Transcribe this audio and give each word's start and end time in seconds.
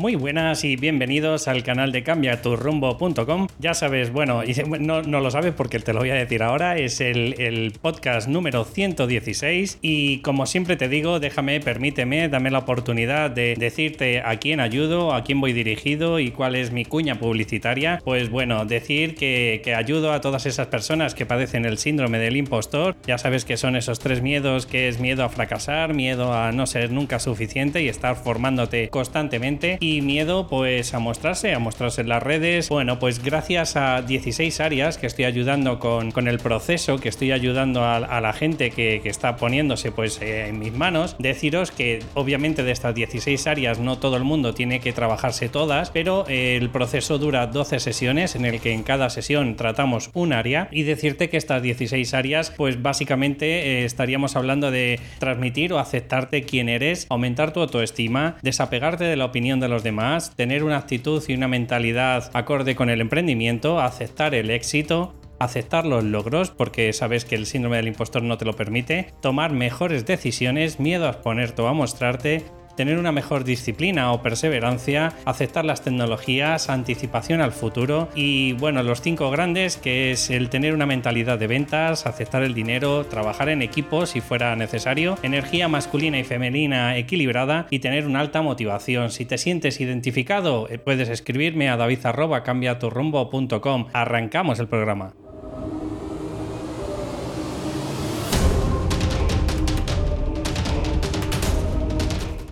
Muy 0.00 0.14
buenas 0.14 0.64
y 0.64 0.76
bienvenidos 0.76 1.46
al 1.46 1.62
canal 1.62 1.92
de 1.92 2.02
cambiaturrumbo.com. 2.02 3.48
Ya 3.58 3.74
sabes, 3.74 4.10
bueno, 4.10 4.42
y 4.42 4.54
no, 4.80 5.02
lo 5.02 5.30
sabes 5.30 5.52
porque 5.52 5.78
te 5.78 5.92
lo 5.92 6.00
voy 6.00 6.08
a 6.08 6.14
decir 6.14 6.42
ahora, 6.42 6.78
es 6.78 7.02
el, 7.02 7.38
el, 7.38 7.72
podcast 7.72 8.26
número 8.26 8.64
116 8.64 9.78
y 9.82 10.20
como 10.20 10.46
siempre 10.46 10.76
te 10.76 10.88
digo, 10.88 11.20
déjame, 11.20 11.60
permíteme, 11.60 12.30
dame 12.30 12.50
la 12.50 12.60
oportunidad 12.60 13.30
de 13.30 13.56
decirte 13.58 14.22
a 14.24 14.38
quién 14.38 14.60
ayudo, 14.60 15.12
a 15.12 15.22
quién 15.22 15.38
voy 15.38 15.52
dirigido 15.52 16.18
y 16.18 16.30
cuál 16.30 16.56
es 16.56 16.72
mi 16.72 16.86
cuña 16.86 17.18
publicitaria. 17.18 18.00
Pues 18.02 18.30
bueno, 18.30 18.64
decir 18.64 19.16
que, 19.16 19.60
que 19.62 19.74
ayudo 19.74 20.14
a 20.14 20.22
todas 20.22 20.46
esas 20.46 20.68
personas 20.68 21.14
que 21.14 21.26
padecen 21.26 21.66
el 21.66 21.76
síndrome 21.76 22.18
del 22.18 22.38
impostor. 22.38 22.96
Ya 23.06 23.18
sabes 23.18 23.44
que 23.44 23.58
son 23.58 23.76
esos 23.76 23.98
tres 23.98 24.22
miedos, 24.22 24.64
que 24.64 24.88
es 24.88 24.98
miedo 24.98 25.24
a 25.24 25.28
fracasar, 25.28 25.92
miedo 25.92 26.32
a 26.32 26.52
no 26.52 26.66
ser 26.66 26.90
nunca 26.90 27.18
suficiente 27.18 27.82
y 27.82 27.88
estar 27.90 28.16
formándote 28.16 28.88
constantemente 28.88 29.76
y 29.78 29.89
miedo 30.00 30.46
pues 30.46 30.94
a 30.94 31.00
mostrarse, 31.00 31.52
a 31.52 31.58
mostrarse 31.58 32.02
en 32.02 32.08
las 32.08 32.22
redes. 32.22 32.68
Bueno, 32.68 32.98
pues 32.98 33.22
gracias 33.22 33.76
a 33.76 34.02
16 34.02 34.60
áreas 34.60 34.98
que 34.98 35.06
estoy 35.06 35.24
ayudando 35.24 35.78
con, 35.78 36.12
con 36.12 36.28
el 36.28 36.38
proceso, 36.38 36.98
que 36.98 37.08
estoy 37.08 37.32
ayudando 37.32 37.84
a, 37.84 38.20
la 38.20 38.32
gente 38.32 38.70
que, 38.70 39.00
que, 39.02 39.08
está 39.08 39.36
poniéndose 39.36 39.90
pues 39.92 40.20
eh, 40.20 40.48
en 40.48 40.58
mis 40.58 40.72
manos, 40.72 41.16
deciros 41.18 41.70
que 41.70 42.00
obviamente 42.14 42.62
de 42.62 42.72
estas 42.72 42.94
16 42.94 43.46
áreas 43.46 43.78
no 43.78 43.98
todo 43.98 44.16
el 44.16 44.24
mundo 44.24 44.54
tiene 44.54 44.80
que 44.80 44.92
trabajarse 44.92 45.48
todas, 45.48 45.90
pero 45.90 46.24
eh, 46.28 46.56
el 46.56 46.70
proceso 46.70 47.18
dura 47.18 47.46
12 47.46 47.80
sesiones 47.80 48.36
en 48.36 48.44
el 48.44 48.60
que 48.60 48.72
en 48.72 48.82
cada 48.82 49.10
sesión 49.10 49.56
tratamos 49.56 50.10
un 50.14 50.32
área 50.32 50.68
y 50.70 50.82
decirte 50.82 51.28
que 51.28 51.36
estas 51.36 51.62
16 51.62 52.14
áreas 52.14 52.52
pues 52.56 52.82
básicamente 52.82 53.46
eh, 53.46 53.84
estaríamos 53.84 54.36
hablando 54.36 54.70
de 54.70 55.00
transmitir 55.18 55.72
o 55.72 55.78
aceptarte 55.78 56.42
quién 56.42 56.68
eres, 56.68 57.06
aumentar 57.08 57.52
tu 57.52 57.60
autoestima, 57.60 58.36
desapegarte 58.42 59.04
de 59.04 59.16
la 59.16 59.24
opinión 59.24 59.60
de 59.60 59.68
los 59.68 59.79
demás, 59.82 60.34
tener 60.36 60.64
una 60.64 60.76
actitud 60.76 61.22
y 61.26 61.34
una 61.34 61.48
mentalidad 61.48 62.30
acorde 62.34 62.76
con 62.76 62.90
el 62.90 63.00
emprendimiento, 63.00 63.80
aceptar 63.80 64.34
el 64.34 64.50
éxito, 64.50 65.14
aceptar 65.38 65.86
los 65.86 66.04
logros 66.04 66.50
porque 66.50 66.92
sabes 66.92 67.24
que 67.24 67.34
el 67.34 67.46
síndrome 67.46 67.78
del 67.78 67.88
impostor 67.88 68.22
no 68.22 68.38
te 68.38 68.44
lo 68.44 68.54
permite, 68.54 69.12
tomar 69.20 69.52
mejores 69.52 70.06
decisiones, 70.06 70.78
miedo 70.78 71.06
a 71.06 71.10
exponerte 71.10 71.62
o 71.62 71.66
a 71.66 71.72
mostrarte, 71.72 72.44
tener 72.80 72.96
una 72.96 73.12
mejor 73.12 73.44
disciplina 73.44 74.10
o 74.10 74.22
perseverancia, 74.22 75.12
aceptar 75.26 75.66
las 75.66 75.84
tecnologías, 75.84 76.70
anticipación 76.70 77.42
al 77.42 77.52
futuro 77.52 78.08
y 78.14 78.54
bueno, 78.54 78.82
los 78.82 79.02
cinco 79.02 79.30
grandes 79.30 79.76
que 79.76 80.12
es 80.12 80.30
el 80.30 80.48
tener 80.48 80.72
una 80.72 80.86
mentalidad 80.86 81.38
de 81.38 81.46
ventas, 81.46 82.06
aceptar 82.06 82.42
el 82.42 82.54
dinero, 82.54 83.04
trabajar 83.04 83.50
en 83.50 83.60
equipo 83.60 84.06
si 84.06 84.22
fuera 84.22 84.56
necesario, 84.56 85.18
energía 85.22 85.68
masculina 85.68 86.18
y 86.18 86.24
femenina 86.24 86.96
equilibrada 86.96 87.66
y 87.68 87.80
tener 87.80 88.06
una 88.06 88.20
alta 88.20 88.40
motivación. 88.40 89.10
Si 89.10 89.26
te 89.26 89.36
sientes 89.36 89.78
identificado, 89.78 90.66
eh, 90.70 90.78
puedes 90.78 91.10
escribirme 91.10 91.68
a 91.68 91.76
david@cambiaturrumbo.com. 91.76 93.88
Arrancamos 93.92 94.58
el 94.58 94.68
programa. 94.68 95.12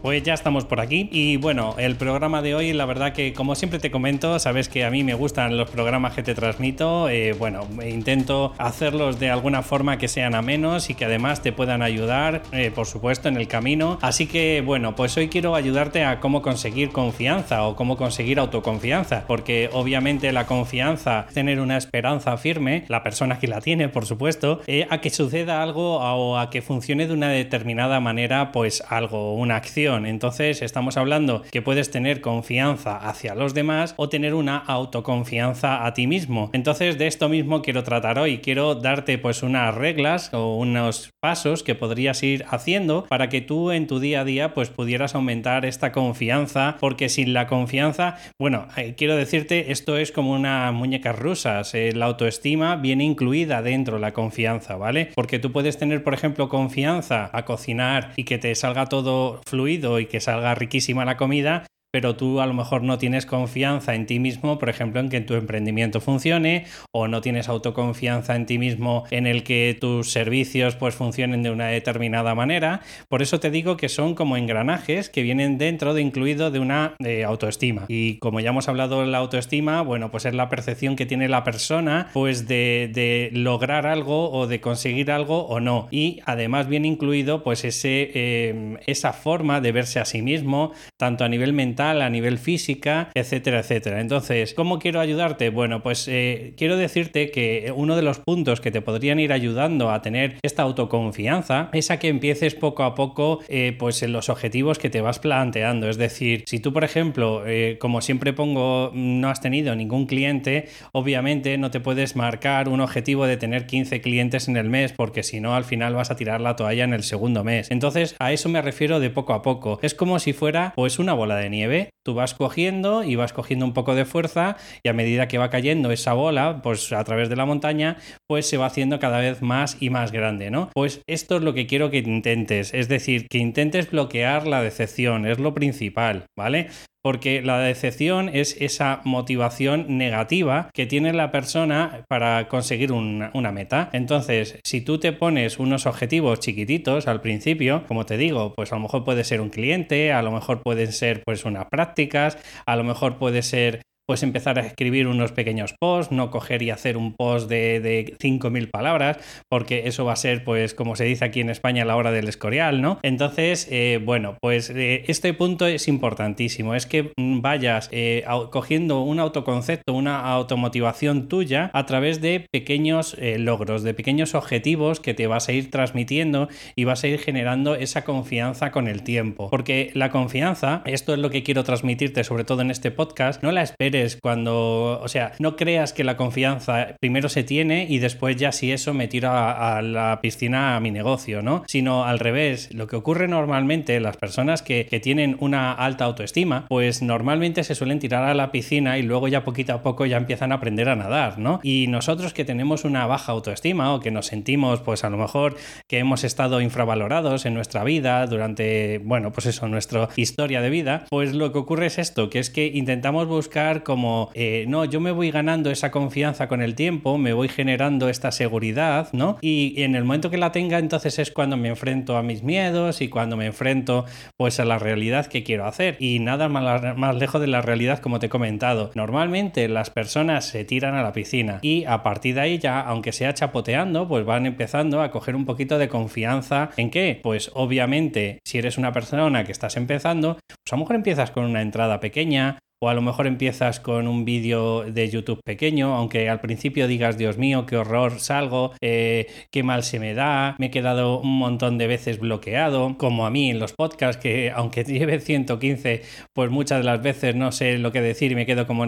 Pues 0.09 0.23
ya 0.23 0.33
estamos 0.33 0.65
por 0.65 0.81
aquí. 0.81 1.11
Y 1.13 1.37
bueno, 1.37 1.75
el 1.77 1.97
programa 1.97 2.41
de 2.41 2.55
hoy, 2.55 2.73
la 2.73 2.87
verdad 2.87 3.13
que 3.13 3.35
como 3.35 3.55
siempre 3.55 3.79
te 3.79 3.91
comento, 3.91 4.39
sabes 4.39 4.71
que 4.71 4.87
a 4.87 4.91
mí 4.91 5.05
me 5.05 5.13
gustan 5.13 5.59
los 5.59 5.69
programas 5.69 6.15
que 6.15 6.23
te 6.23 6.35
transmito, 6.35 7.11
eh, 7.11 7.35
bueno, 7.35 7.69
intento 7.87 8.55
hacerlos 8.57 9.21
de 9.21 9.29
alguna 9.29 9.61
forma 9.61 9.99
que 9.99 10.09
sean 10.09 10.35
amenos 10.35 10.89
y 10.89 10.95
que 10.95 11.05
además 11.05 11.43
te 11.43 11.53
puedan 11.53 11.83
ayudar, 11.83 12.43
eh, 12.53 12.73
por 12.75 12.87
supuesto, 12.87 13.29
en 13.29 13.37
el 13.37 13.49
camino. 13.49 13.99
Así 14.01 14.27
que 14.27 14.63
bueno, 14.65 14.97
pues 14.97 15.15
hoy 15.19 15.29
quiero 15.29 15.55
ayudarte 15.55 16.03
a 16.05 16.21
cómo 16.21 16.41
conseguir 16.41 16.89
confianza 16.89 17.65
o 17.65 17.77
cómo 17.77 17.99
conseguir 17.99 18.39
autoconfianza, 18.39 19.25
porque 19.27 19.69
obviamente 19.75 20.33
la 20.33 20.47
confianza, 20.47 21.27
tener 21.35 21.61
una 21.61 21.77
esperanza 21.77 22.35
firme, 22.39 22.87
la 22.89 23.03
persona 23.03 23.39
que 23.39 23.47
la 23.47 23.61
tiene, 23.61 23.91
por 23.91 24.07
supuesto, 24.07 24.63
eh, 24.69 24.87
a 24.89 25.03
que 25.03 25.11
suceda 25.11 25.63
algo 25.63 25.99
o 25.99 26.39
a 26.39 26.49
que 26.49 26.63
funcione 26.63 27.07
de 27.07 27.13
una 27.13 27.29
determinada 27.29 28.01
manera, 28.01 28.53
pues 28.53 28.83
algo, 28.89 29.35
una 29.35 29.57
acción 29.57 29.98
entonces 30.07 30.63
estamos 30.63 30.97
hablando 30.97 31.43
que 31.51 31.63
puedes 31.63 31.91
tener 31.91 32.21
confianza 32.21 32.97
hacia 32.97 33.35
los 33.35 33.55
demás 33.55 33.95
o 33.97 34.09
tener 34.09 34.35
una 34.35 34.59
autoconfianza 34.59 35.87
a 35.87 35.95
ti 35.95 36.07
mismo. 36.07 36.51
Entonces 36.53 36.99
de 36.99 37.07
esto 37.07 37.29
mismo 37.29 37.63
quiero 37.63 37.83
tratar 37.83 38.19
hoy. 38.19 38.39
Quiero 38.39 38.75
darte 38.75 39.19
pues 39.19 39.43
unas 39.43 39.75
reglas 39.75 40.33
o 40.33 40.57
unos 40.57 41.11
pasos 41.21 41.63
que 41.63 41.75
podrías 41.75 42.23
ir 42.23 42.45
haciendo 42.49 43.07
para 43.09 43.29
que 43.29 43.41
tú 43.41 43.71
en 43.71 43.87
tu 43.87 44.01
día 44.01 44.21
a 44.21 44.25
día 44.25 44.55
pues 44.55 44.71
pudieras 44.71 45.15
aumentar 45.15 45.65
esta 45.65 45.93
confianza 45.93 46.77
porque 46.81 47.09
sin 47.09 47.33
la 47.33 47.47
confianza, 47.47 48.17
bueno, 48.39 48.69
eh, 48.77 48.95
quiero 48.97 49.17
decirte 49.17 49.73
esto 49.73 49.97
es 49.97 50.13
como 50.13 50.33
una 50.33 50.71
muñeca 50.73 51.13
rusas. 51.13 51.75
Eh, 51.75 51.93
la 51.95 52.07
autoestima 52.07 52.77
viene 52.77 53.05
incluida 53.05 53.63
dentro 53.63 53.95
de 53.95 54.01
la 54.01 54.13
confianza, 54.13 54.77
¿vale? 54.77 55.11
Porque 55.15 55.39
tú 55.39 55.53
puedes 55.53 55.79
tener 55.79 56.03
por 56.03 56.15
ejemplo 56.15 56.49
confianza 56.49 57.31
a 57.33 57.45
cocinar 57.45 58.13
y 58.17 58.25
que 58.25 58.39
te 58.39 58.55
salga 58.55 58.87
todo 58.87 59.41
fluido 59.47 59.88
y 59.99 60.07
que 60.07 60.21
salga 60.21 60.55
riquísima 60.55 61.05
la 61.05 61.17
comida, 61.17 61.65
pero 61.91 62.17
tú 62.17 62.41
a 62.41 62.47
lo 62.47 62.55
mejor 62.55 62.83
no 62.83 62.99
tienes 62.99 63.25
confianza 63.25 63.95
en 63.95 64.07
ti 64.07 64.19
mismo, 64.19 64.59
por 64.59 64.69
ejemplo, 64.69 65.01
en 65.01 65.09
que 65.09 65.21
tu 65.21 65.35
emprendimiento 65.35 66.01
funcione, 66.01 66.67
o 66.93 67.09
no 67.09 67.21
tienes 67.21 67.49
autoconfianza 67.49 68.37
en 68.37 68.47
ti 68.47 68.59
mismo 68.59 69.05
en 69.11 69.27
el 69.27 69.43
que 69.43 69.77
tus 69.81 70.11
servicios 70.11 70.77
pues 70.77 70.95
funcionen 70.95 71.43
de 71.43 71.51
una 71.51 71.69
determinada 71.69 72.35
manera. 72.35 72.81
Por 73.09 73.23
eso 73.23 73.41
te 73.41 73.51
digo 73.51 73.77
que 73.77 73.89
son 73.89 74.15
como 74.15 74.37
engranajes 74.37 75.09
que 75.09 75.23
vienen 75.23 75.57
dentro 75.57 75.95
de 75.95 76.03
incluido 76.03 76.51
de 76.51 76.59
una 76.59 76.95
autoestima. 77.27 77.87
Y 77.89 78.19
como 78.19 78.41
ya 78.41 78.51
hemos 78.51 78.69
hablado 78.69 79.01
de 79.01 79.07
la 79.07 79.19
autoestima, 79.19 79.81
bueno, 79.83 80.11
pues 80.11 80.27
es 80.27 80.35
la 80.35 80.49
percepción 80.49 80.97
que 80.97 81.07
tiene 81.07 81.29
la 81.29 81.45
persona 81.45 82.11
pues 82.13 82.47
de, 82.47 82.91
de 82.93 83.31
lograr 83.33 83.87
algo 83.87 84.31
o 84.31 84.47
de 84.47 84.61
conseguir 84.61 85.11
algo 85.11 85.47
o 85.47 85.61
no. 85.61 85.89
Y 85.91 86.21
además 86.27 86.69
viene 86.69 86.89
incluido 86.89 87.43
pues 87.43 87.65
ese, 87.65 88.11
eh, 88.15 88.77
esa 88.87 89.13
forma 89.13 89.61
de 89.61 89.73
verse 89.73 90.01
a 90.01 90.05
sí 90.05 90.21
mismo, 90.21 90.73
tanto 90.99 91.25
a 91.25 91.29
nivel 91.29 91.53
mental 91.53 91.78
a 91.81 92.11
nivel 92.11 92.39
física, 92.39 93.11
etcétera, 93.15 93.61
etcétera. 93.61 94.01
Entonces, 94.01 94.53
¿cómo 94.55 94.79
quiero 94.79 95.01
ayudarte? 95.01 95.51
Bueno, 95.51 95.83
pues 95.83 96.09
eh, 96.09 96.55
quiero 96.57 96.77
decirte 96.77 97.31
que 97.31 97.73
uno 97.75 97.95
de 97.95 98.03
los 98.03 98.19
puntos 98.19 98.61
que 98.61 98.73
te 98.73 98.81
podrían 98.81 99.21
ir 99.21 99.33
ayudando 99.33 99.91
a 99.91 100.03
tener 100.03 100.39
esta 100.43 100.63
autoconfianza 100.65 101.71
es 101.73 101.91
a 101.91 101.99
que 101.99 102.09
empieces 102.09 102.55
poco 102.55 102.83
a 102.83 102.95
poco 102.95 103.41
eh, 103.49 103.77
pues 103.79 104.03
en 104.03 104.13
los 104.13 104.29
objetivos 104.29 104.79
que 104.79 104.91
te 104.91 105.01
vas 105.01 105.21
planteando. 105.21 105.89
Es 105.89 105.99
decir, 105.99 106.45
si 106.47 106.59
tú, 106.59 106.73
por 106.73 106.83
ejemplo, 106.83 107.45
eh, 107.47 107.77
como 107.81 108.01
siempre 108.01 108.33
pongo, 108.33 108.91
no 108.93 109.29
has 109.31 109.41
tenido 109.41 109.77
ningún 109.77 110.07
cliente, 110.07 110.69
obviamente 110.93 111.59
no 111.59 111.71
te 111.71 111.79
puedes 111.79 112.17
marcar 112.17 112.69
un 112.69 112.81
objetivo 112.81 113.27
de 113.27 113.37
tener 113.37 113.67
15 113.67 114.01
clientes 114.01 114.49
en 114.49 114.57
el 114.57 114.69
mes 114.69 114.93
porque 114.93 115.23
si 115.23 115.41
no 115.41 115.55
al 115.55 115.65
final 115.65 115.95
vas 115.95 116.11
a 116.11 116.17
tirar 116.17 116.41
la 116.41 116.57
toalla 116.57 116.85
en 116.85 116.93
el 116.93 117.05
segundo 117.05 117.45
mes. 117.45 117.71
Entonces, 117.71 118.17
a 118.19 118.33
eso 118.33 118.49
me 118.49 118.63
refiero 118.63 118.99
de 118.99 119.11
poco 119.11 119.33
a 119.33 119.43
poco. 119.43 119.79
Es 119.83 119.95
como 119.95 120.19
si 120.19 120.33
fuera 120.33 120.73
pues 120.75 120.99
una 120.99 121.13
bola 121.13 121.37
de 121.37 121.51
nieve 121.51 121.68
tú 122.05 122.15
vas 122.15 122.35
cogiendo 122.35 123.05
y 123.05 123.17
vas 123.17 123.33
cogiendo 123.33 123.65
un 123.65 123.75
poco 123.75 123.95
de 123.95 124.05
fuerza 124.05 124.57
y 124.83 124.89
a 124.89 124.93
medida 124.93 125.29
que 125.29 125.39
va 125.39 125.51
cayendo 125.51 125.91
esa 125.91 126.15
bola, 126.15 126.61
pues 126.63 126.93
a 126.93 127.05
través 127.05 127.29
de 127.29 127.37
la 127.37 127.47
montaña, 127.47 127.97
pues 128.27 128.49
se 128.49 128.57
va 128.57 128.67
haciendo 128.67 128.99
cada 128.99 129.19
vez 129.19 129.43
más 129.43 129.77
y 129.81 129.91
más 129.91 130.13
grande, 130.13 130.51
¿no? 130.51 130.71
Pues 130.75 131.03
esto 131.07 131.37
es 131.37 131.43
lo 131.43 131.55
que 131.55 131.67
quiero 131.67 131.91
que 131.91 131.99
intentes, 131.99 132.73
es 132.75 132.89
decir, 132.89 133.27
que 133.29 133.39
intentes 133.39 133.91
bloquear 133.91 134.47
la 134.47 134.63
decepción, 134.63 135.27
es 135.27 135.39
lo 135.39 135.55
principal, 135.55 136.27
¿vale? 136.37 136.69
Porque 137.03 137.43
la 137.43 137.59
decepción 137.59 138.29
es 138.29 138.57
esa 138.61 139.01
motivación 139.05 139.99
negativa 139.99 140.71
que 140.75 140.87
tiene 140.87 141.13
la 141.13 141.31
persona 141.31 142.05
para 142.09 142.49
conseguir 142.49 142.93
una, 142.93 143.53
meta. 143.53 143.89
Entonces, 143.93 144.59
si 144.65 144.83
tú 144.83 144.99
te 144.99 145.13
pones 145.13 145.59
unos 145.59 145.87
objetivos 145.87 146.41
chiquititos 146.41 147.09
al 147.09 147.23
principio, 147.23 147.85
como 147.89 148.05
te 148.05 148.19
digo, 148.19 148.53
pues 148.55 148.73
a 148.73 148.77
lo 148.77 148.83
mejor 148.83 149.05
puede 149.05 149.25
ser 149.25 149.41
un 149.41 149.49
cliente, 149.49 150.13
a 150.13 150.23
lo 150.23 150.31
mejor 150.31 150.63
pueden 150.63 150.93
ser 150.93 151.23
pues 151.25 151.45
unas 151.45 151.67
prácticas, 151.71 152.37
a 152.67 152.77
lo 152.77 152.85
mejor 152.85 153.17
puede 153.17 153.43
ser 153.43 153.83
pues 154.09 154.23
empezar 154.23 154.59
a 154.59 154.63
escribir 154.63 155.07
unos 155.07 155.33
pequeños 155.33 155.75
posts, 155.79 156.13
no 156.13 156.31
coger 156.31 156.63
y 156.63 156.71
hacer 156.71 156.97
un 156.97 157.13
post 157.13 157.51
de, 157.51 157.79
de 157.81 158.17
5.000 158.19 158.71
palabras, 158.71 159.19
porque 159.51 159.83
eso 159.85 160.07
va 160.07 160.15
a 160.15 160.17
ser, 160.17 160.45
pues, 160.45 160.73
como 160.73 160.97
se 160.97 161.05
dice 161.05 161.27
aquí 161.27 161.41
en 161.41 161.51
España, 161.51 161.85
la 161.85 161.95
hora 161.95 162.11
del 162.11 162.27
escorial, 162.27 162.81
¿no? 162.81 162.99
Entonces, 163.03 163.69
eh, 163.71 164.01
bueno, 164.03 164.39
pues 164.41 164.71
eh, 164.71 165.05
este 165.09 165.35
punto 165.35 165.67
es 165.67 165.89
importantísimo, 165.89 166.75
es 166.75 166.87
que 166.87 167.13
vayas 167.19 167.91
eh, 167.93 168.25
cogiendo 168.51 169.03
un 169.03 169.21
autoconcepto, 169.21 169.93
una 169.93 170.21
automotivación 170.21 171.29
tuya 171.29 171.71
a 171.75 171.85
través 171.85 172.23
de 172.23 172.47
pequeños 172.51 173.15
logros, 173.21 173.83
de 173.83 173.93
pequeños 173.93 174.35
objetivos 174.35 175.01
que 175.01 175.13
te 175.13 175.27
vas 175.27 175.51
a 175.51 175.53
ir 175.53 175.71
transmitiendo 175.71 176.49
y 176.77 176.85
vas 176.85 177.05
a 177.05 177.09
ir 177.09 177.19
generando 177.19 177.75
esa 177.75 178.05
confianza 178.05 178.71
con 178.71 178.89
el 178.89 179.03
tiempo. 179.03 179.51
Porque 179.51 179.91
la 179.93 180.11
confianza, 180.11 180.81
esto 180.87 181.13
es 181.13 181.19
lo 181.19 181.29
que 181.29 181.43
quiero 181.43 181.63
transmitirte, 181.63 182.25
sobre 182.25 182.45
todo 182.45 182.63
en 182.63 182.71
este 182.71 182.91
podcast, 182.91 183.43
no 183.43 183.53
la 183.53 183.63
esperes 183.63 183.98
esperes 183.99 184.19
cuando, 184.21 185.01
o 185.03 185.09
sea, 185.09 185.33
no 185.39 185.57
creas 185.57 185.93
que 185.93 186.05
la 186.05 186.17
confianza 186.17 186.97
primero 187.01 187.29
se 187.29 187.45
tiene 187.45 187.87
y 187.89 187.99
después 187.99 188.37
ya 188.37 188.53
si 188.53 188.73
eso 188.73 188.95
me 188.95 189.09
tiro 189.09 189.31
a, 189.33 189.83
la 189.83 190.21
piscina 190.21 190.77
a 190.77 190.81
mi 190.81 190.91
negocio, 190.91 191.43
¿no? 191.43 191.65
Sino 191.67 192.05
al 192.05 192.19
revés, 192.19 192.73
lo 192.75 192.87
que 192.87 192.97
ocurre 192.97 193.29
normalmente, 193.29 194.01
las 194.01 194.17
personas 194.17 194.63
que, 194.63 194.87
que 194.87 195.01
tienen 195.01 195.37
una 195.41 195.73
alta 195.73 196.05
autoestima, 196.05 196.67
pues 196.69 197.03
normalmente 197.03 197.65
se 197.65 197.75
suelen 197.75 197.99
tirar 197.99 198.25
a 198.25 198.35
la 198.35 198.51
piscina 198.51 198.99
y 198.99 199.03
luego 199.03 199.29
ya 199.29 199.45
poquito 199.45 199.73
a 199.73 199.83
poco 199.83 200.07
ya 200.07 200.17
empiezan 200.17 200.53
a 200.53 200.57
aprender 200.57 200.89
a 200.89 200.97
nadar, 200.97 201.39
¿no? 201.39 201.61
Y 201.63 201.87
nosotros 201.89 202.33
que 202.33 202.45
tenemos 202.45 202.85
una 202.85 203.07
baja 203.07 203.33
autoestima 203.33 203.95
o 203.95 204.01
que 204.01 204.11
nos 204.11 204.27
sentimos, 204.27 204.81
pues 204.81 205.05
a 205.05 205.11
lo 205.11 205.17
mejor 205.17 205.57
que 205.87 205.99
hemos 205.99 206.25
estado 206.25 206.61
infravalorados 206.61 207.47
en 207.47 207.55
nuestra 207.55 207.85
vida 207.85 208.27
durante, 208.27 208.99
bueno, 208.99 209.33
pues 209.33 209.47
eso, 209.47 209.69
nuestra 209.69 210.09
historia 210.17 210.61
de 210.61 210.71
vida, 210.71 211.07
pues 211.11 211.35
lo 211.35 211.53
que 211.53 211.59
ocurre 211.59 211.87
es 211.87 211.99
esto, 211.99 212.31
que 212.31 212.39
es 212.39 212.51
que 212.51 212.67
intentamos 212.67 213.27
buscar 213.27 213.83
como, 213.89 214.31
eh, 214.35 214.67
no, 214.69 214.85
yo 214.85 215.01
me 215.01 215.13
voy 215.13 215.31
ganando 215.31 215.71
esa 215.71 215.91
confianza 215.91 216.47
con 216.47 216.61
el 216.61 216.75
tiempo, 216.75 217.17
me 217.17 217.33
voy 217.33 217.49
generando 217.49 218.11
esta 218.11 218.33
seguridad, 218.33 219.09
¿no? 219.15 219.39
Y 219.41 219.81
en 219.81 219.95
el 219.95 220.05
momento 220.05 220.29
que 220.29 220.37
la 220.37 220.53
tenga, 220.53 220.79
entonces 220.79 221.19
es 221.19 221.31
cuando 221.31 221.57
me 221.57 221.71
enfrento 221.71 222.19
a 222.19 222.23
mis 222.23 222.43
miedos 222.43 223.01
y 223.01 223.09
cuando 223.09 223.39
me 223.39 223.47
enfrento 223.47 224.05
pues 224.37 224.61
a 224.61 224.67
la 224.67 224.79
realidad 224.79 225.25
que 225.25 225.43
quiero 225.43 225.65
hacer. 225.65 225.97
Y 226.01 226.19
nada 226.19 226.51
más, 226.51 226.99
más 226.99 227.17
lejos 227.17 227.41
de 227.41 227.47
la 227.47 227.63
realidad 227.63 228.01
como 228.01 228.19
te 228.19 228.27
he 228.27 228.29
comentado. 228.29 228.91
Normalmente 228.95 229.67
las 229.69 229.89
personas 229.89 230.45
se 230.45 230.67
tiran 230.67 230.95
a 230.95 231.03
la 231.03 231.15
piscina 231.15 231.59
y 231.63 231.87
a 231.87 232.03
partir 232.03 232.35
de 232.35 232.43
ahí 232.43 232.59
ya, 232.59 232.83
aunque 232.83 233.13
sea 233.13 233.33
chapoteando, 233.33 234.07
pues 234.07 234.27
van 234.27 234.45
empezando 234.45 235.01
a 235.01 235.11
coger 235.11 235.35
un 235.35 235.47
poquito 235.47 235.79
de 235.79 235.89
confianza 235.89 236.69
en 236.77 236.91
qué? 236.91 237.19
Pues 237.23 237.51
obviamente 237.55 238.41
si 238.45 238.59
eres 238.59 238.77
una 238.77 238.93
persona 238.93 239.45
que 239.45 239.53
estás 239.53 239.79
empezando, 239.79 240.35
pues 240.35 240.73
a 240.73 240.77
lo 240.77 240.81
mejor 240.81 240.97
empiezas 240.97 241.31
con 241.31 241.47
una 241.47 241.63
entrada 241.63 242.01
pequeña, 242.01 242.59
o 242.81 242.89
a 242.89 242.95
lo 242.95 243.03
mejor 243.03 243.27
empiezas 243.27 243.81
con 243.81 244.07
un 244.07 244.25
vídeo 244.25 244.85
de 244.85 245.09
YouTube 245.09 245.41
pequeño, 245.45 245.95
aunque 245.95 246.29
al 246.29 246.41
principio 246.41 246.87
digas, 246.87 247.19
Dios 247.19 247.37
mío, 247.37 247.67
qué 247.67 247.77
horror 247.77 248.21
salgo, 248.21 248.73
eh, 248.81 249.27
qué 249.51 249.63
mal 249.63 249.83
se 249.83 249.99
me 249.99 250.15
da, 250.15 250.55
me 250.59 250.67
he 250.67 250.71
quedado 250.71 251.21
un 251.21 251.39
montón 251.39 251.77
de 251.79 251.89
veces 251.89 252.21
bloqueado, 252.21 252.97
como 252.97 253.27
a 253.27 253.31
mí 253.31 253.51
en 253.51 253.59
los 253.59 253.73
podcasts, 253.73 254.23
que 254.23 254.53
aunque 254.55 254.85
lleve 254.85 255.19
115, 255.19 256.03
pues 256.33 256.51
muchas 256.51 256.79
de 256.79 256.85
las 256.85 257.03
veces 257.03 257.35
no 257.35 257.51
sé 257.51 257.79
lo 257.79 257.91
que 257.91 258.01
decir 258.01 258.33
y 258.33 258.37
me 258.37 258.47
quedo 258.47 258.67
como, 258.67 258.87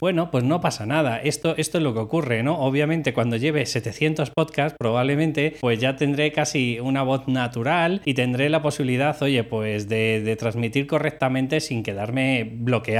bueno, 0.00 0.30
pues 0.30 0.44
no 0.44 0.60
pasa 0.60 0.84
nada, 0.84 1.18
esto, 1.18 1.54
esto 1.56 1.78
es 1.78 1.84
lo 1.84 1.94
que 1.94 2.00
ocurre, 2.00 2.42
¿no? 2.42 2.58
Obviamente 2.58 3.14
cuando 3.14 3.36
lleve 3.36 3.64
700 3.64 4.30
podcasts, 4.30 4.76
probablemente 4.78 5.56
pues 5.60 5.78
ya 5.78 5.96
tendré 5.96 6.32
casi 6.32 6.78
una 6.80 7.02
voz 7.02 7.26
natural 7.26 8.02
y 8.04 8.14
tendré 8.14 8.50
la 8.50 8.60
posibilidad, 8.60 9.20
oye, 9.22 9.44
pues 9.44 9.88
de 9.88 10.36
transmitir 10.38 10.86
correctamente 10.86 11.60
sin 11.60 11.82
quedarme 11.82 12.44
bloqueado 12.44 12.97